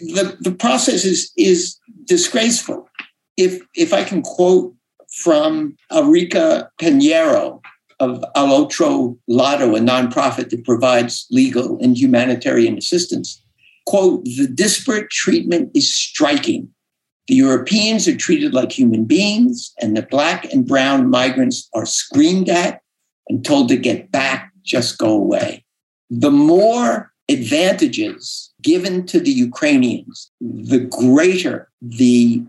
[0.00, 2.88] The, the process is, is disgraceful.
[3.36, 4.74] If, if I can quote
[5.12, 7.60] from Erika Pinheiro
[8.00, 13.42] of Al Otro Lado, a nonprofit that provides legal and humanitarian assistance,
[13.86, 16.68] quote, the disparate treatment is striking
[17.28, 22.48] the Europeans are treated like human beings, and the black and brown migrants are screamed
[22.48, 22.80] at
[23.28, 25.62] and told to get back, just go away.
[26.08, 32.42] The more advantages given to the Ukrainians, the greater the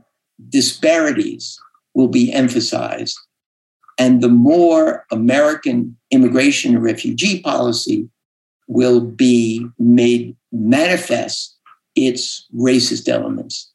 [0.48, 1.60] disparities
[2.00, 3.20] will be emphasized.
[3.98, 8.10] And the more American immigration and refugee policy
[8.68, 11.58] will be made manifest
[11.96, 13.70] its racist elements.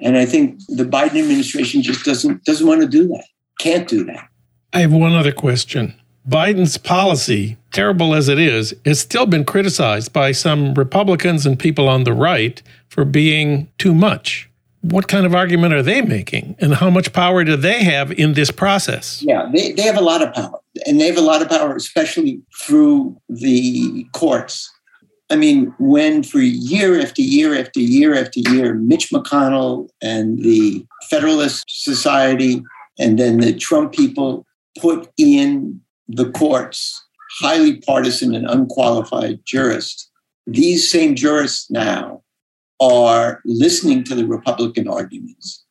[0.00, 3.26] And I think the Biden administration just doesn't doesn't want to do that.
[3.60, 4.28] Can't do that.
[4.72, 5.94] I have one other question.
[6.26, 11.88] Biden's policy, terrible as it is, has still been criticized by some Republicans and people
[11.88, 14.47] on the right for being too much.
[14.80, 16.56] What kind of argument are they making?
[16.60, 19.22] And how much power do they have in this process?
[19.22, 20.60] Yeah, they, they have a lot of power.
[20.86, 24.72] And they have a lot of power, especially through the courts.
[25.30, 30.86] I mean, when for year after year after year after year, Mitch McConnell and the
[31.10, 32.62] Federalist Society
[32.98, 34.46] and then the Trump people
[34.78, 37.04] put in the courts
[37.40, 40.10] highly partisan and unqualified jurists,
[40.46, 42.22] these same jurists now
[42.80, 45.64] are listening to the Republican arguments.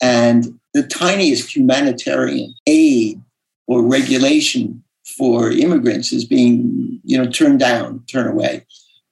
[0.00, 3.20] And the tiniest humanitarian aid
[3.66, 4.82] or regulation
[5.16, 8.64] for immigrants is being, you know, turned down, turned away.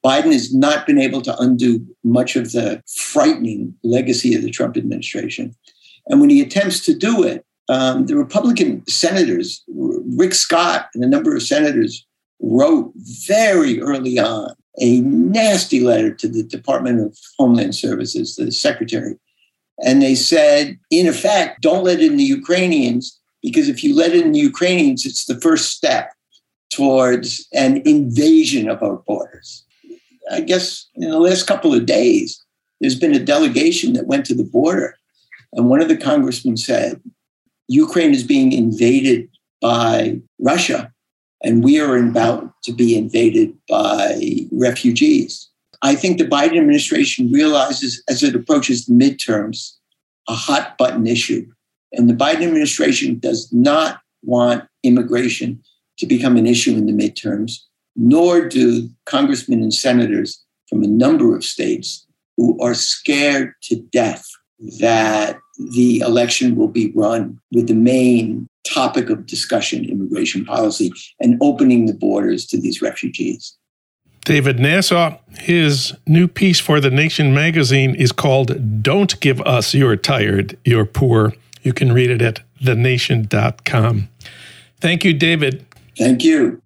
[0.04, 4.76] Biden has not been able to undo much of the frightening legacy of the Trump
[4.76, 5.54] administration.
[6.08, 11.08] And when he attempts to do it, um, the Republican senators, Rick Scott and a
[11.08, 12.04] number of senators,
[12.40, 19.16] wrote very early on a nasty letter to the Department of Homeland Services, the secretary.
[19.84, 24.32] And they said, in effect, don't let in the Ukrainians, because if you let in
[24.32, 26.12] the Ukrainians, it's the first step
[26.70, 29.64] towards an invasion of our borders.
[30.30, 32.42] I guess in the last couple of days,
[32.80, 34.96] there's been a delegation that went to the border.
[35.52, 37.00] And one of the congressmen said,
[37.68, 39.28] Ukraine is being invaded
[39.60, 40.92] by Russia,
[41.42, 45.48] and we are about to be invaded by refugees.
[45.82, 49.72] I think the Biden administration realizes as it approaches the midterms
[50.28, 51.46] a hot button issue.
[51.92, 55.62] And the Biden administration does not want immigration
[55.98, 57.58] to become an issue in the midterms
[57.96, 64.24] nor do congressmen and senators from a number of states who are scared to death
[64.80, 65.38] that
[65.74, 71.86] the election will be run with the main topic of discussion immigration policy and opening
[71.86, 73.56] the borders to these refugees.
[74.24, 79.96] David Nasaw, his new piece for The Nation magazine is called Don't Give Us You're
[79.96, 81.32] Tired, You're Poor.
[81.62, 84.08] You can read it at thenation.com.
[84.80, 85.66] Thank you, David.
[85.96, 86.62] Thank you.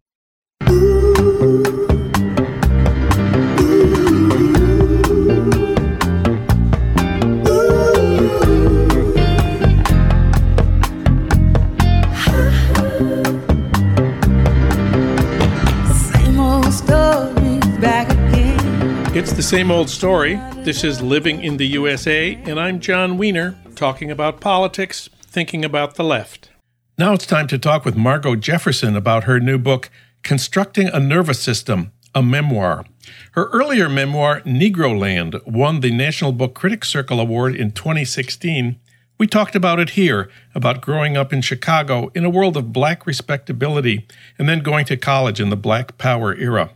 [19.27, 20.37] It's the same old story.
[20.59, 25.97] This is Living in the USA, and I'm Jon Wiener, talking about politics, thinking about
[25.97, 26.51] the left.
[26.97, 29.91] Now it's time to talk with Margo Jefferson about her new book,
[30.22, 32.85] Constructing a Nervous System, a memoir.
[33.33, 38.79] Her earlier memoir, Negroland, won the National Book Critics Circle Award in 2016.
[39.18, 43.05] We talked about it here, about growing up in Chicago in a world of black
[43.09, 44.07] respectability
[44.39, 46.76] and then going to college in the Black Power era.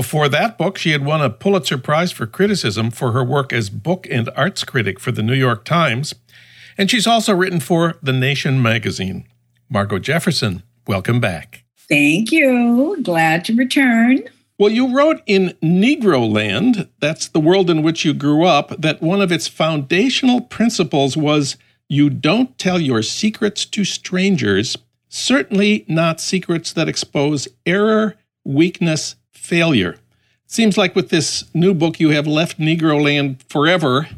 [0.00, 3.68] Before that book, she had won a Pulitzer Prize for criticism for her work as
[3.68, 6.14] book and arts critic for the New York Times,
[6.78, 9.26] and she's also written for The Nation magazine.
[9.68, 11.64] Margo Jefferson, welcome back.
[11.76, 12.96] Thank you.
[13.02, 14.22] Glad to return.
[14.58, 19.20] Well, you wrote in Negroland, that's the world in which you grew up, that one
[19.20, 21.58] of its foundational principles was
[21.90, 24.78] you don't tell your secrets to strangers,
[25.10, 29.16] certainly not secrets that expose error, weakness,
[29.50, 29.96] failure.
[30.46, 34.08] Seems like with this new book, you have left Negroland forever.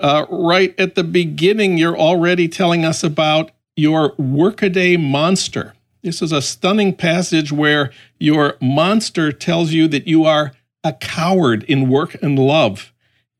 [0.00, 5.74] Uh, right at the beginning, you're already telling us about your workaday monster.
[6.02, 10.52] This is a stunning passage where your monster tells you that you are
[10.82, 12.92] a coward in work and love,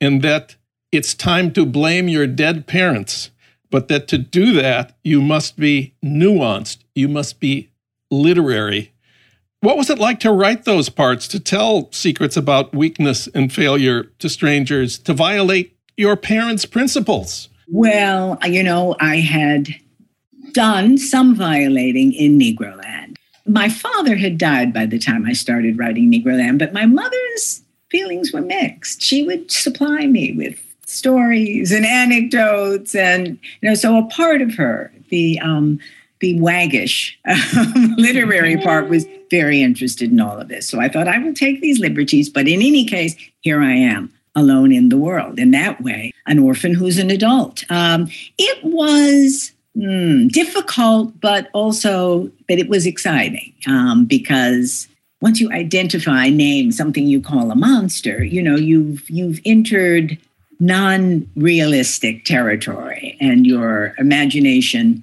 [0.02, 0.56] and that
[0.92, 3.30] it's time to blame your dead parents,
[3.70, 7.70] but that to do that, you must be nuanced, you must be
[8.10, 8.91] literary,
[9.62, 14.04] what was it like to write those parts, to tell secrets about weakness and failure
[14.18, 17.48] to strangers, to violate your parents' principles?
[17.68, 19.68] Well, you know, I had
[20.52, 23.16] done some violating in Negroland.
[23.46, 28.32] My father had died by the time I started writing Negroland, but my mother's feelings
[28.32, 29.00] were mixed.
[29.00, 34.56] She would supply me with stories and anecdotes, and you know, so a part of
[34.56, 35.78] her, the um,
[36.22, 40.68] the waggish um, literary part was very interested in all of this.
[40.68, 44.10] So I thought I will take these liberties, but in any case, here I am
[44.34, 45.38] alone in the world.
[45.38, 47.64] In that way, an orphan who's an adult.
[47.70, 48.08] Um,
[48.38, 54.88] it was mm, difficult, but also, but it was exciting um, because
[55.20, 60.16] once you identify, name something you call a monster, you know, you've you've entered
[60.60, 65.02] non-realistic territory, and your imagination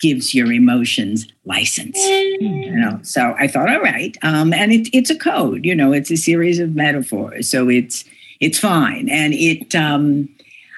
[0.00, 1.96] gives your emotions license.
[1.98, 5.64] You know, so I thought, all right, um, and it, it's a code.
[5.64, 8.04] You know, it's a series of metaphors, so it's
[8.40, 9.08] it's fine.
[9.08, 10.28] And it, um,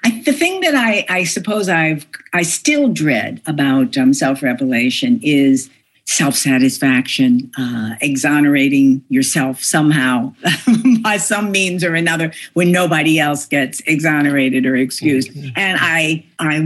[0.05, 5.21] I, the thing that I I suppose I've I still dread about um, self revelation
[5.23, 5.71] is
[6.05, 10.35] self satisfaction, uh, exonerating yourself somehow
[11.03, 15.31] by some means or another when nobody else gets exonerated or excused.
[15.31, 15.51] Mm-hmm.
[15.57, 16.61] And I I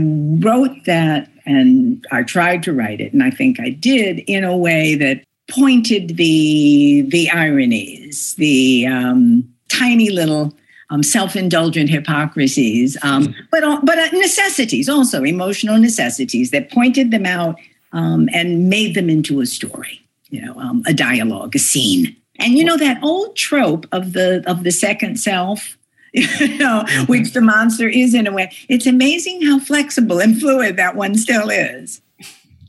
[0.45, 4.55] wrote that and I tried to write it, and I think I did in a
[4.55, 10.53] way that pointed the the ironies, the um, tiny little
[10.89, 13.39] um, self-indulgent hypocrisies, um, mm-hmm.
[13.51, 17.57] but but uh, necessities also emotional necessities that pointed them out
[17.93, 22.15] um, and made them into a story, you know, um, a dialogue, a scene.
[22.39, 25.77] And you know that old trope of the of the second self
[26.13, 27.03] you know, mm-hmm.
[27.05, 28.51] which the monster is in a way.
[28.69, 32.01] It's amazing how flexible and fluid that one still is.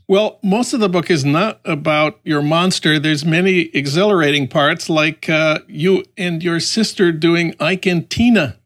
[0.07, 2.97] Well, most of the book is not about your monster.
[2.97, 8.57] There's many exhilarating parts, like uh, you and your sister doing Ike and Tina.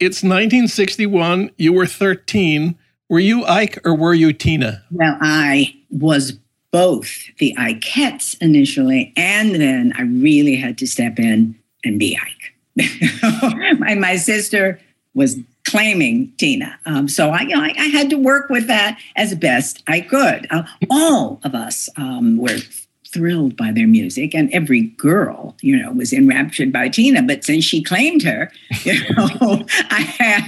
[0.00, 1.52] It's 1961.
[1.56, 2.76] You were 13.
[3.08, 4.82] Were you Ike or were you Tina?
[4.90, 6.32] Well, I was
[6.72, 7.08] both
[7.38, 12.54] the Ikettes initially, and then I really had to step in and be Ike.
[13.78, 14.80] my, my sister
[15.14, 16.78] was claiming Tina.
[16.86, 20.00] Um, so I, you know, I, I, had to work with that as best I
[20.00, 20.46] could.
[20.50, 22.58] Uh, all of us um, were
[23.06, 27.22] thrilled by their music, and every girl, you know, was enraptured by Tina.
[27.22, 28.50] But since she claimed her,
[28.84, 30.00] you know, I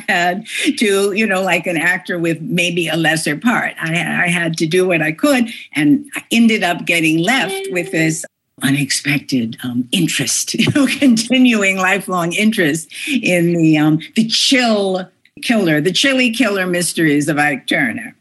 [0.08, 0.46] had
[0.78, 4.66] to, you know, like an actor with maybe a lesser part, I, I had to
[4.66, 8.24] do what I could, and I ended up getting left with this
[8.62, 15.08] unexpected um, interest, you know, continuing lifelong interest in the um, the chill
[15.42, 18.16] killer, the chilly killer mysteries of Ike Turner.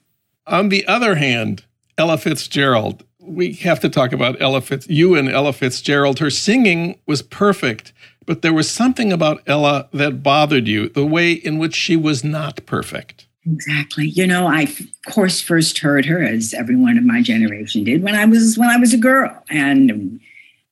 [0.47, 1.63] On the other hand,
[1.97, 6.19] Ella Fitzgerald, we have to talk about Ella Fitz, you and Ella Fitzgerald.
[6.19, 7.93] Her singing was perfect,
[8.25, 12.23] but there was something about Ella that bothered you, the way in which she was
[12.23, 13.27] not perfect.
[13.45, 14.07] Exactly.
[14.07, 18.15] You know, I of course first heard her as everyone of my generation did when
[18.15, 20.19] I was when I was a girl, and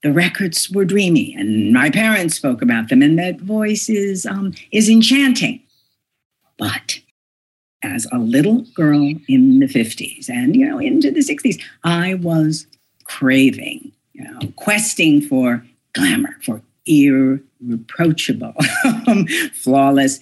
[0.03, 4.53] the records were dreamy, and my parents spoke about them, and that voice is um,
[4.71, 5.61] is enchanting.
[6.57, 6.99] But
[7.83, 12.67] as a little girl in the fifties and you know into the sixties, I was
[13.05, 18.53] craving, you know, questing for glamour, for irreproachable,
[19.53, 20.19] flawless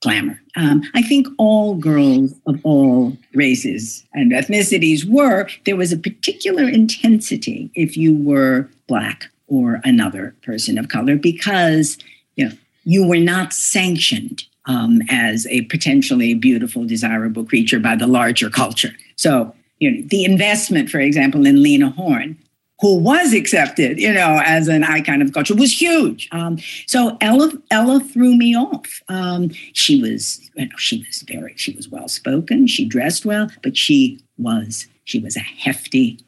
[0.00, 0.40] glamour.
[0.56, 6.68] Um, I think all girls of all races and ethnicities were, there was a particular
[6.68, 11.96] intensity if you were Black or another person of color because
[12.36, 18.06] you, know, you were not sanctioned um, as a potentially beautiful, desirable creature by the
[18.06, 18.94] larger culture.
[19.16, 22.36] So, you know, the investment, for example, in Lena Horne
[22.80, 26.28] who was accepted, you know, as an icon of culture, was huge.
[26.30, 29.02] Um, so Ella Ella threw me off.
[29.08, 32.66] Um, she was, you know, she was very, she was well spoken.
[32.66, 36.20] She dressed well, but she was she was a hefty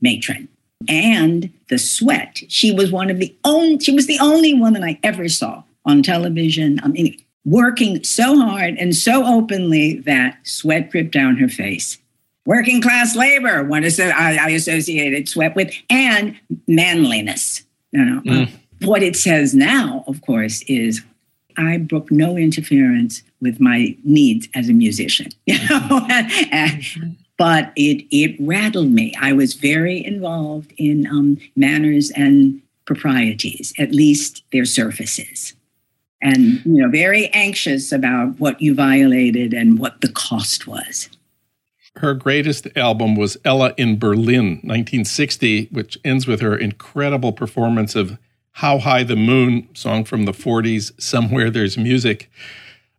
[0.00, 0.48] matron.
[0.88, 2.40] And the sweat.
[2.48, 3.78] She was one of the only.
[3.80, 6.80] She was the only woman I ever saw on television.
[6.82, 11.98] I mean, working so hard and so openly that sweat dripped down her face
[12.50, 17.64] working class labor, one is I, I associated sweat with, and manliness.
[17.92, 18.50] You know, mm.
[18.82, 21.02] what it says now, of course, is
[21.56, 25.28] I brook no interference with my needs as a musician.
[25.46, 26.06] You know,
[27.40, 29.14] but it it rattled me.
[29.18, 35.54] I was very involved in um, manners and proprieties, at least their surfaces,
[36.20, 41.08] and you know, very anxious about what you violated and what the cost was
[41.96, 48.16] her greatest album was Ella in Berlin, 1960, which ends with her incredible performance of
[48.52, 52.30] How High the Moon, song from the 40s, Somewhere There's Music.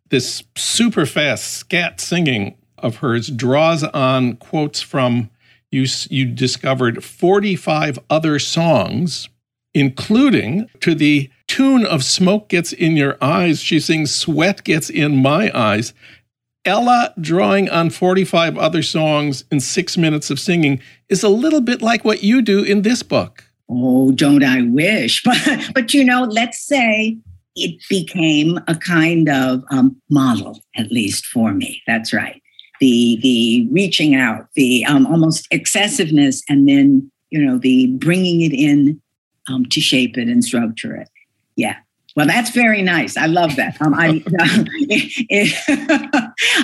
[0.10, 5.30] This super fast scat singing of hers draws on quotes from
[5.72, 9.30] you, you discovered 45 other songs,
[9.74, 13.62] including to the tune of Smoke Gets in Your Eyes.
[13.62, 15.94] She sings Sweat Gets in My Eyes.
[16.66, 20.80] Ella drawing on 45 other songs in six minutes of singing
[21.10, 23.46] is a little bit like what you do in this book.
[23.70, 25.24] Oh, don't I wish?
[25.26, 27.18] But, but you know, let's say
[27.56, 31.82] it became a kind of um, model, at least for me.
[31.88, 32.41] That's right.
[32.82, 38.54] The the reaching out, the um, almost excessiveness, and then you know the bringing it
[38.54, 39.02] in
[39.48, 41.08] um, to shape it and structure it.
[41.56, 41.78] Yeah,
[42.16, 43.16] well, that's very nice.
[43.16, 43.82] I love that.
[43.82, 44.22] Um, I,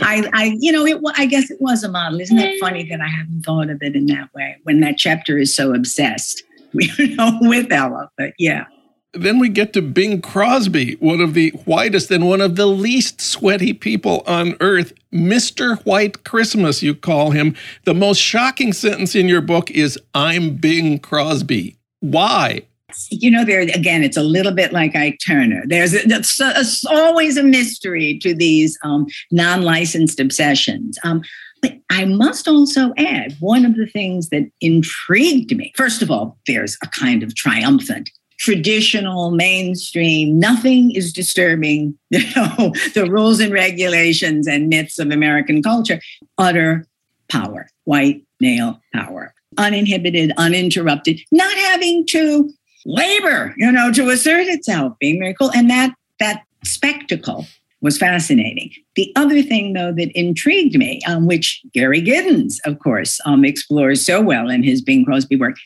[0.01, 1.01] I, I, you know, it.
[1.15, 2.19] I guess it was a model.
[2.19, 5.37] Isn't it funny that I haven't thought of it in that way when that chapter
[5.37, 6.43] is so obsessed,
[6.73, 8.09] you know, with Ella?
[8.17, 8.65] But yeah.
[9.13, 13.21] Then we get to Bing Crosby, one of the whitest and one of the least
[13.21, 14.93] sweaty people on earth.
[15.13, 15.81] Mr.
[15.85, 17.55] White Christmas, you call him.
[17.85, 21.77] The most shocking sentence in your book is, I'm Bing Crosby.
[22.01, 22.63] Why?
[23.09, 25.63] you know, there again, it's a little bit like Ike Turner.
[25.65, 30.97] There's a, it's always a mystery to these um, non licensed obsessions.
[31.03, 31.21] Um,
[31.61, 35.73] but I must also add one of the things that intrigued me.
[35.75, 42.71] First of all, there's a kind of triumphant traditional mainstream nothing is disturbing you know
[42.93, 45.99] the rules and regulations and myths of american culture
[46.37, 46.85] utter
[47.29, 52.53] power white male power uninhibited uninterrupted not having to
[52.87, 55.51] labor, you know, to assert itself, being very cool.
[55.53, 57.45] And that that spectacle
[57.81, 58.71] was fascinating.
[58.95, 64.03] The other thing, though, that intrigued me, um, which Gary Giddins, of course, um, explores
[64.03, 65.57] so well in his Bing Crosby work,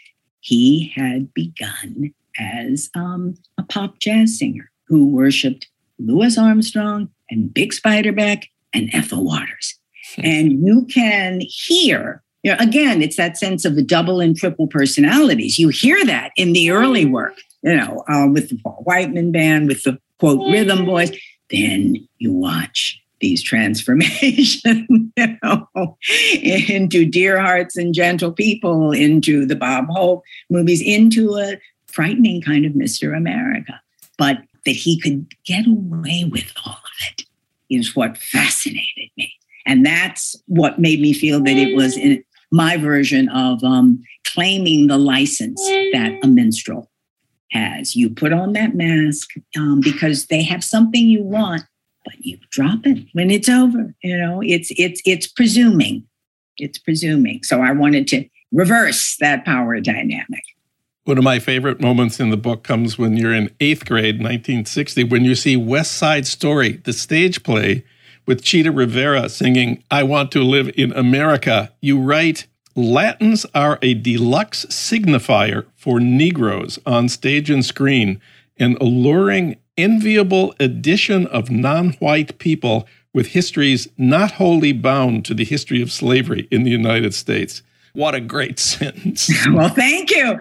[0.42, 5.68] he had begun as um, a pop jazz singer who worshipped
[6.00, 9.78] Louis Armstrong and Bix Beiderbecke and Ethel Waters.
[10.16, 10.26] Hmm.
[10.26, 14.68] And you can hear you know, again, it's that sense of the double and triple
[14.68, 15.60] personalities.
[15.60, 19.68] You hear that in the early work, you know, uh, with the Paul Whiteman band,
[19.68, 21.12] with the quote rhythm boys.
[21.52, 24.88] Then you watch these transformations,
[25.18, 25.98] you know,
[26.42, 31.58] into Dear Hearts and Gentle People, into the Bob Hope movies, into a
[31.94, 33.16] frightening kind of Mr.
[33.16, 33.80] America.
[34.18, 37.26] But that he could get away with all of it
[37.70, 39.34] is what fascinated me.
[39.66, 44.88] And that's what made me feel that it was in, my version of um, claiming
[44.88, 45.62] the license
[45.94, 46.92] that a minstrel
[47.52, 47.96] has.
[47.96, 51.64] You put on that mask um, because they have something you want,
[52.04, 53.94] but you drop it when it's over.
[54.04, 56.06] You know, it's it's it's presuming.
[56.58, 57.44] It's presuming.
[57.44, 60.44] So I wanted to reverse that power dynamic.
[61.06, 65.06] One of my favorite moments in the book comes when you're in eighth grade, 1960,
[65.06, 67.84] when you see West Side Story, the stage play
[68.28, 72.46] with Chita Rivera singing, I Want to Live in America, you write,
[72.76, 78.22] Latins are a deluxe signifier for Negroes on stage and screen,
[78.58, 85.46] an alluring, enviable addition of non white people with histories not wholly bound to the
[85.46, 87.64] history of slavery in the United States.
[87.94, 89.32] What a great sentence.
[89.52, 90.40] well, thank you.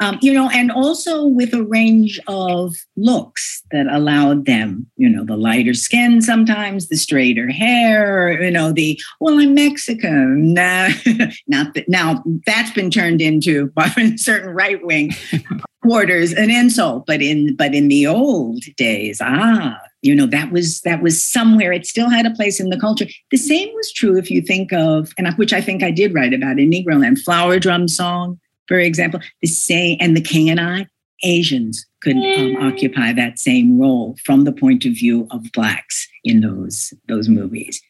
[0.00, 5.24] Um, you know, and also with a range of looks that allowed them, you know,
[5.24, 10.52] the lighter skin sometimes, the straighter hair, you know, the, well, I'm Mexican.
[10.52, 10.90] Nah,
[11.46, 15.12] not that now that's been turned into by certain right wing
[15.82, 20.82] quarters an insult, but in, but in the old days, ah, you know, that was,
[20.82, 23.06] that was somewhere, it still had a place in the culture.
[23.30, 26.34] The same was true if you think of, and which I think I did write
[26.34, 28.38] about in Negroland, Flower Drum Song
[28.68, 30.86] for example, the same and the king and I,
[31.22, 36.40] Asians could um, occupy that same role from the point of view of blacks in
[36.40, 37.80] those those movies.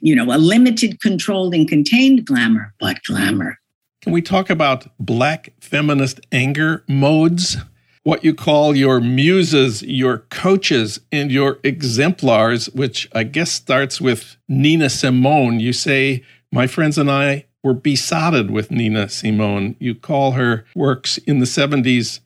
[0.00, 3.58] You know, a limited, controlled, and contained glamour, but glamour.
[4.02, 7.56] Can we talk about black feminist anger modes?
[8.02, 14.36] What you call your muses, your coaches, and your exemplars, which I guess starts with
[14.46, 15.58] Nina Simone.
[15.58, 16.22] You say,
[16.52, 19.74] My friends and I were besotted with Nina Simone.
[19.80, 22.20] You call her works in the 70s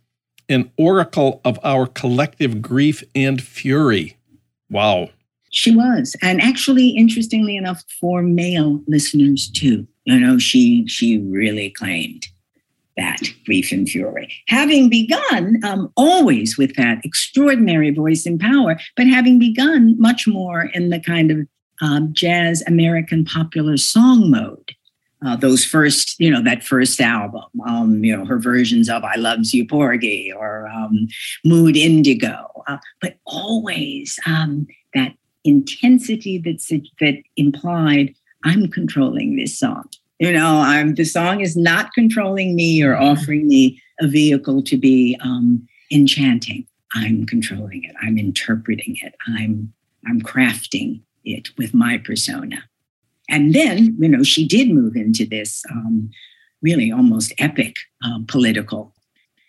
[0.49, 4.17] an oracle of our collective grief and fury.
[4.71, 5.11] Wow.
[5.51, 6.17] She was.
[6.23, 9.87] And actually, interestingly enough, for male listeners too.
[10.05, 12.27] You know, she she really claimed
[12.97, 14.33] that grief and fury.
[14.49, 20.71] Having begun um, always with that extraordinary voice and power, but having begun much more
[20.75, 21.47] in the kind of
[21.81, 24.75] um, jazz American popular song mode
[25.25, 29.17] uh, those first, you know, that first album, um, you know, her versions of "I
[29.17, 31.09] Loves You, Porgy" or um,
[31.45, 35.15] "Mood Indigo," uh, but always um, that
[35.45, 36.63] intensity that
[37.01, 38.15] that implied,
[38.45, 39.89] "I'm controlling this song."
[40.21, 44.77] You know, I'm the song is not controlling me or offering me a vehicle to
[44.77, 46.67] be um, enchanting.
[46.95, 47.95] I'm controlling it.
[48.03, 49.15] I'm interpreting it.
[49.27, 49.73] I'm
[50.07, 52.63] I'm crafting it with my persona.
[53.29, 56.11] And then, you know, she did move into this um,
[56.63, 58.95] really almost epic um, political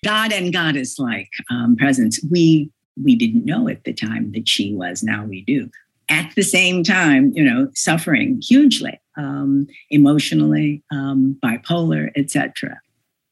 [0.04, 2.20] God and goddess like um, presence.
[2.30, 2.72] We
[3.02, 5.04] we didn't know at the time that she was.
[5.04, 5.70] Now we do.
[6.10, 12.80] At the same time, you know, suffering hugely um, emotionally, um, bipolar, etc.,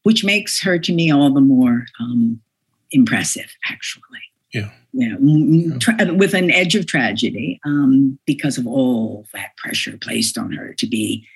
[0.04, 2.40] which makes her to me all the more um,
[2.92, 4.20] impressive, actually.
[4.52, 9.96] Yeah you know, tra- with an edge of tragedy um, because of all that pressure
[9.98, 11.26] placed on her to be,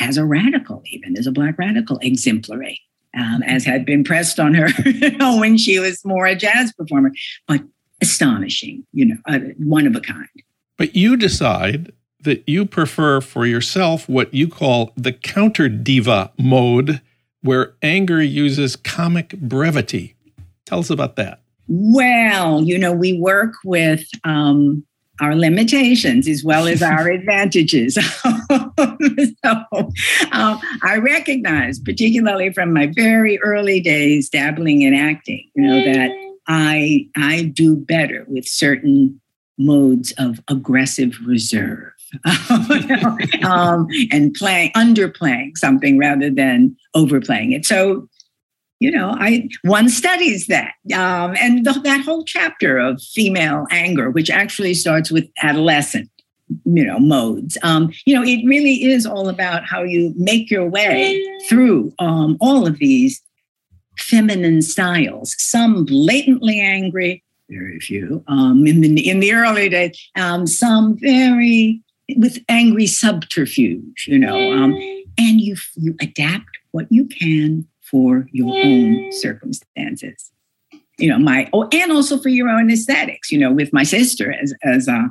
[0.00, 2.80] as a radical, even as a Black radical, exemplary,
[3.16, 6.72] um, as had been pressed on her you know, when she was more a jazz
[6.72, 7.12] performer,
[7.46, 7.60] but
[8.00, 10.28] astonishing, you know, uh, one of a kind.
[10.76, 17.00] But you decide that you prefer for yourself what you call the counter diva mode,
[17.42, 20.16] where anger uses comic brevity.
[20.64, 21.43] Tell us about that.
[21.66, 24.84] Well, you know, we work with um,
[25.20, 27.94] our limitations as well as our advantages.
[28.24, 29.54] so
[30.32, 36.10] um, I recognize, particularly from my very early days dabbling in acting, you know, that
[36.46, 39.20] I I do better with certain
[39.58, 41.90] modes of aggressive reserve.
[43.44, 47.66] um, and playing underplaying something rather than overplaying it.
[47.66, 48.08] So
[48.84, 54.10] you know i one studies that um, and the, that whole chapter of female anger
[54.10, 56.10] which actually starts with adolescent
[56.64, 57.56] you know modes.
[57.62, 62.36] Um, you know it really is all about how you make your way through um,
[62.40, 63.22] all of these
[63.96, 70.46] feminine styles some blatantly angry very few um, in the in the early days um,
[70.46, 71.80] some very
[72.16, 74.74] with angry subterfuge you know um,
[75.18, 80.32] and you you adapt what you can for your own circumstances.
[80.98, 83.30] You know my oh and also for your own aesthetics.
[83.30, 85.04] You know with my sister as as uh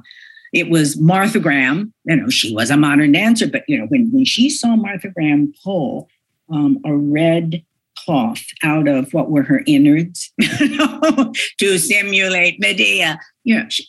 [0.51, 1.93] it was martha graham.
[2.03, 5.07] You know she was a modern dancer but you know when when she saw martha
[5.07, 6.09] graham pull
[6.51, 7.63] um, a red
[7.97, 10.33] cloth out of what were her innards
[11.59, 13.85] to simulate medea you know she,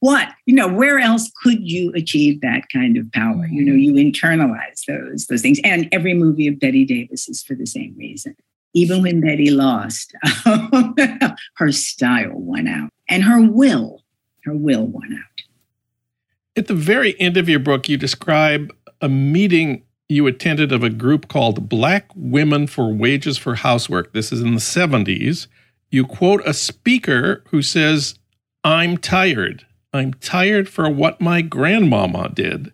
[0.00, 0.28] what?
[0.46, 3.46] You know where else could you achieve that kind of power?
[3.46, 5.60] You know you internalize those those things.
[5.64, 8.36] And every movie of bette davis is for the same reason.
[8.74, 10.14] Even when bette lost
[11.56, 12.90] her style won out.
[13.08, 14.02] And her will
[14.44, 15.42] her will won out.
[16.56, 20.90] At the very end of your book you describe a meeting you attended of a
[20.90, 24.12] group called black women for wages for housework.
[24.12, 25.48] This is in the 70s
[25.90, 28.18] you quote a speaker who says
[28.64, 32.72] i'm tired I'm tired for what my grandmama did.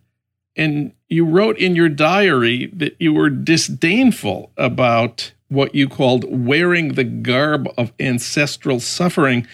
[0.57, 6.95] And you wrote in your diary that you were disdainful about what you called wearing
[6.95, 9.47] the garb of ancestral suffering.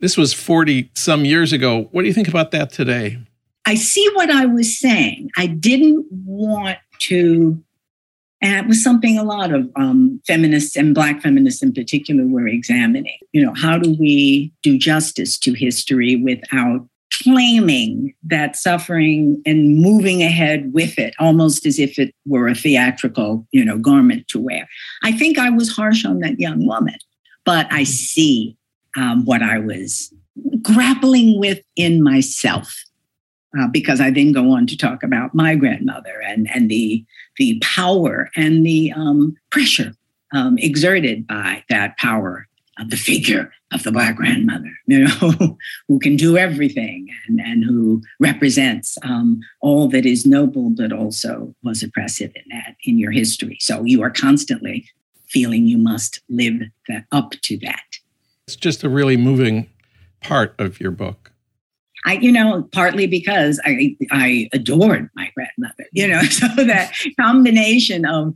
[0.00, 1.88] This was 40 some years ago.
[1.90, 3.18] What do you think about that today?
[3.66, 5.30] I see what I was saying.
[5.36, 7.62] I didn't want to,
[8.40, 12.48] and it was something a lot of um, feminists and Black feminists in particular were
[12.48, 13.18] examining.
[13.32, 20.22] You know, how do we do justice to history without claiming that suffering and moving
[20.22, 24.68] ahead with it, almost as if it were a theatrical, you know, garment to wear?
[25.02, 26.96] I think I was harsh on that young woman,
[27.44, 28.56] but I see
[28.96, 30.12] um, what I was
[30.62, 32.74] grappling with in myself
[33.58, 37.04] uh, because I then go on to talk about my grandmother and and the
[37.36, 39.94] the power and the um, pressure
[40.34, 42.46] um, exerted by that power
[42.78, 45.56] of the figure of the black grandmother, you know,
[45.88, 51.54] who can do everything and and who represents um, all that is noble, but also
[51.62, 53.58] was oppressive in that in your history.
[53.60, 54.88] So you are constantly
[55.28, 57.98] feeling you must live that, up to that.
[58.46, 59.68] It's just a really moving
[60.20, 61.32] part of your book.
[62.04, 68.04] I, you know, partly because I, I adored my grandmother, you know, so that combination
[68.04, 68.34] of,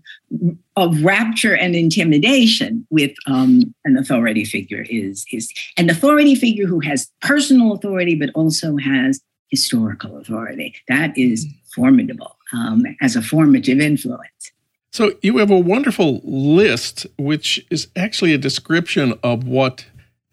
[0.77, 6.81] of rapture and intimidation with um, an authority figure is, is an authority figure who
[6.81, 10.75] has personal authority, but also has historical authority.
[10.89, 14.53] That is formidable um, as a formative influence.
[14.93, 19.87] So you have a wonderful list, which is actually a description of what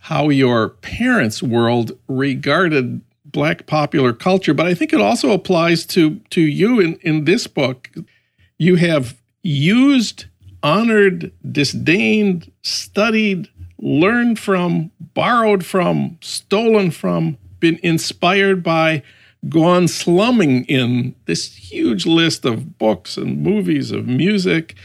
[0.03, 3.01] how your parents' world regarded
[3.31, 7.47] black popular culture, but I think it also applies to to you in in this
[7.47, 7.89] book.
[8.57, 10.25] You have used,
[10.61, 19.01] honored, disdained, studied, learned from, borrowed from, stolen from, been inspired by,
[19.47, 24.75] gone slumming in this huge list of books and movies of music.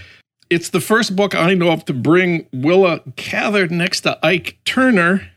[0.49, 5.29] It's the first book I know of to bring Willa Cather next to Ike Turner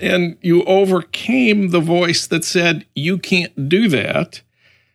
[0.00, 4.42] and you overcame the voice that said, you can't do that.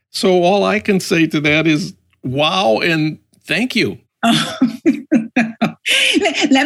[0.10, 1.93] So all I can say to that is,
[2.24, 4.00] wow, and thank you.
[4.24, 4.62] Let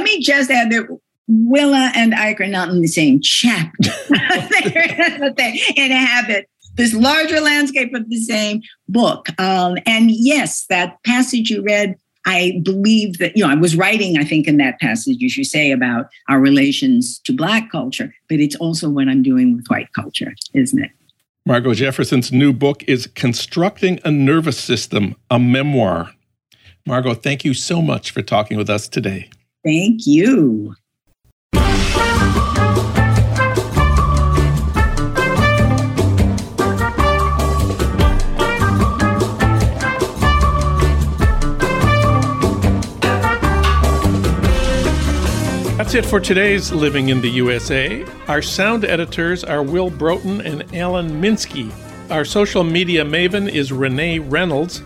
[0.01, 0.87] me just add that
[1.27, 3.91] Willa and Ike are not in the same chapter.
[5.37, 9.27] they inhabit this larger landscape of the same book.
[9.39, 11.95] Um, and yes, that passage you read
[12.25, 15.43] I believe that, you know, I was writing, I think, in that passage, as you
[15.43, 19.91] say, about our relations to Black culture, but it's also what I'm doing with white
[19.93, 20.91] culture, isn't it?
[21.45, 26.13] Margo Jefferson's new book is Constructing a Nervous System, a memoir.
[26.85, 29.29] Margo, thank you so much for talking with us today.
[29.65, 30.75] Thank you.
[45.93, 48.03] That's it for today's Living in the USA.
[48.27, 51.71] Our sound editors are Will Broughton and Alan Minsky.
[52.09, 54.79] Our social media maven is Renee Reynolds.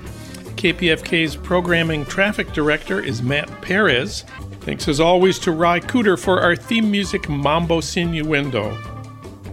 [0.57, 4.25] KPFK's programming traffic director is Matt Perez.
[4.59, 8.96] Thanks as always to Ry Cooder for our theme music Mambo Sinuendo.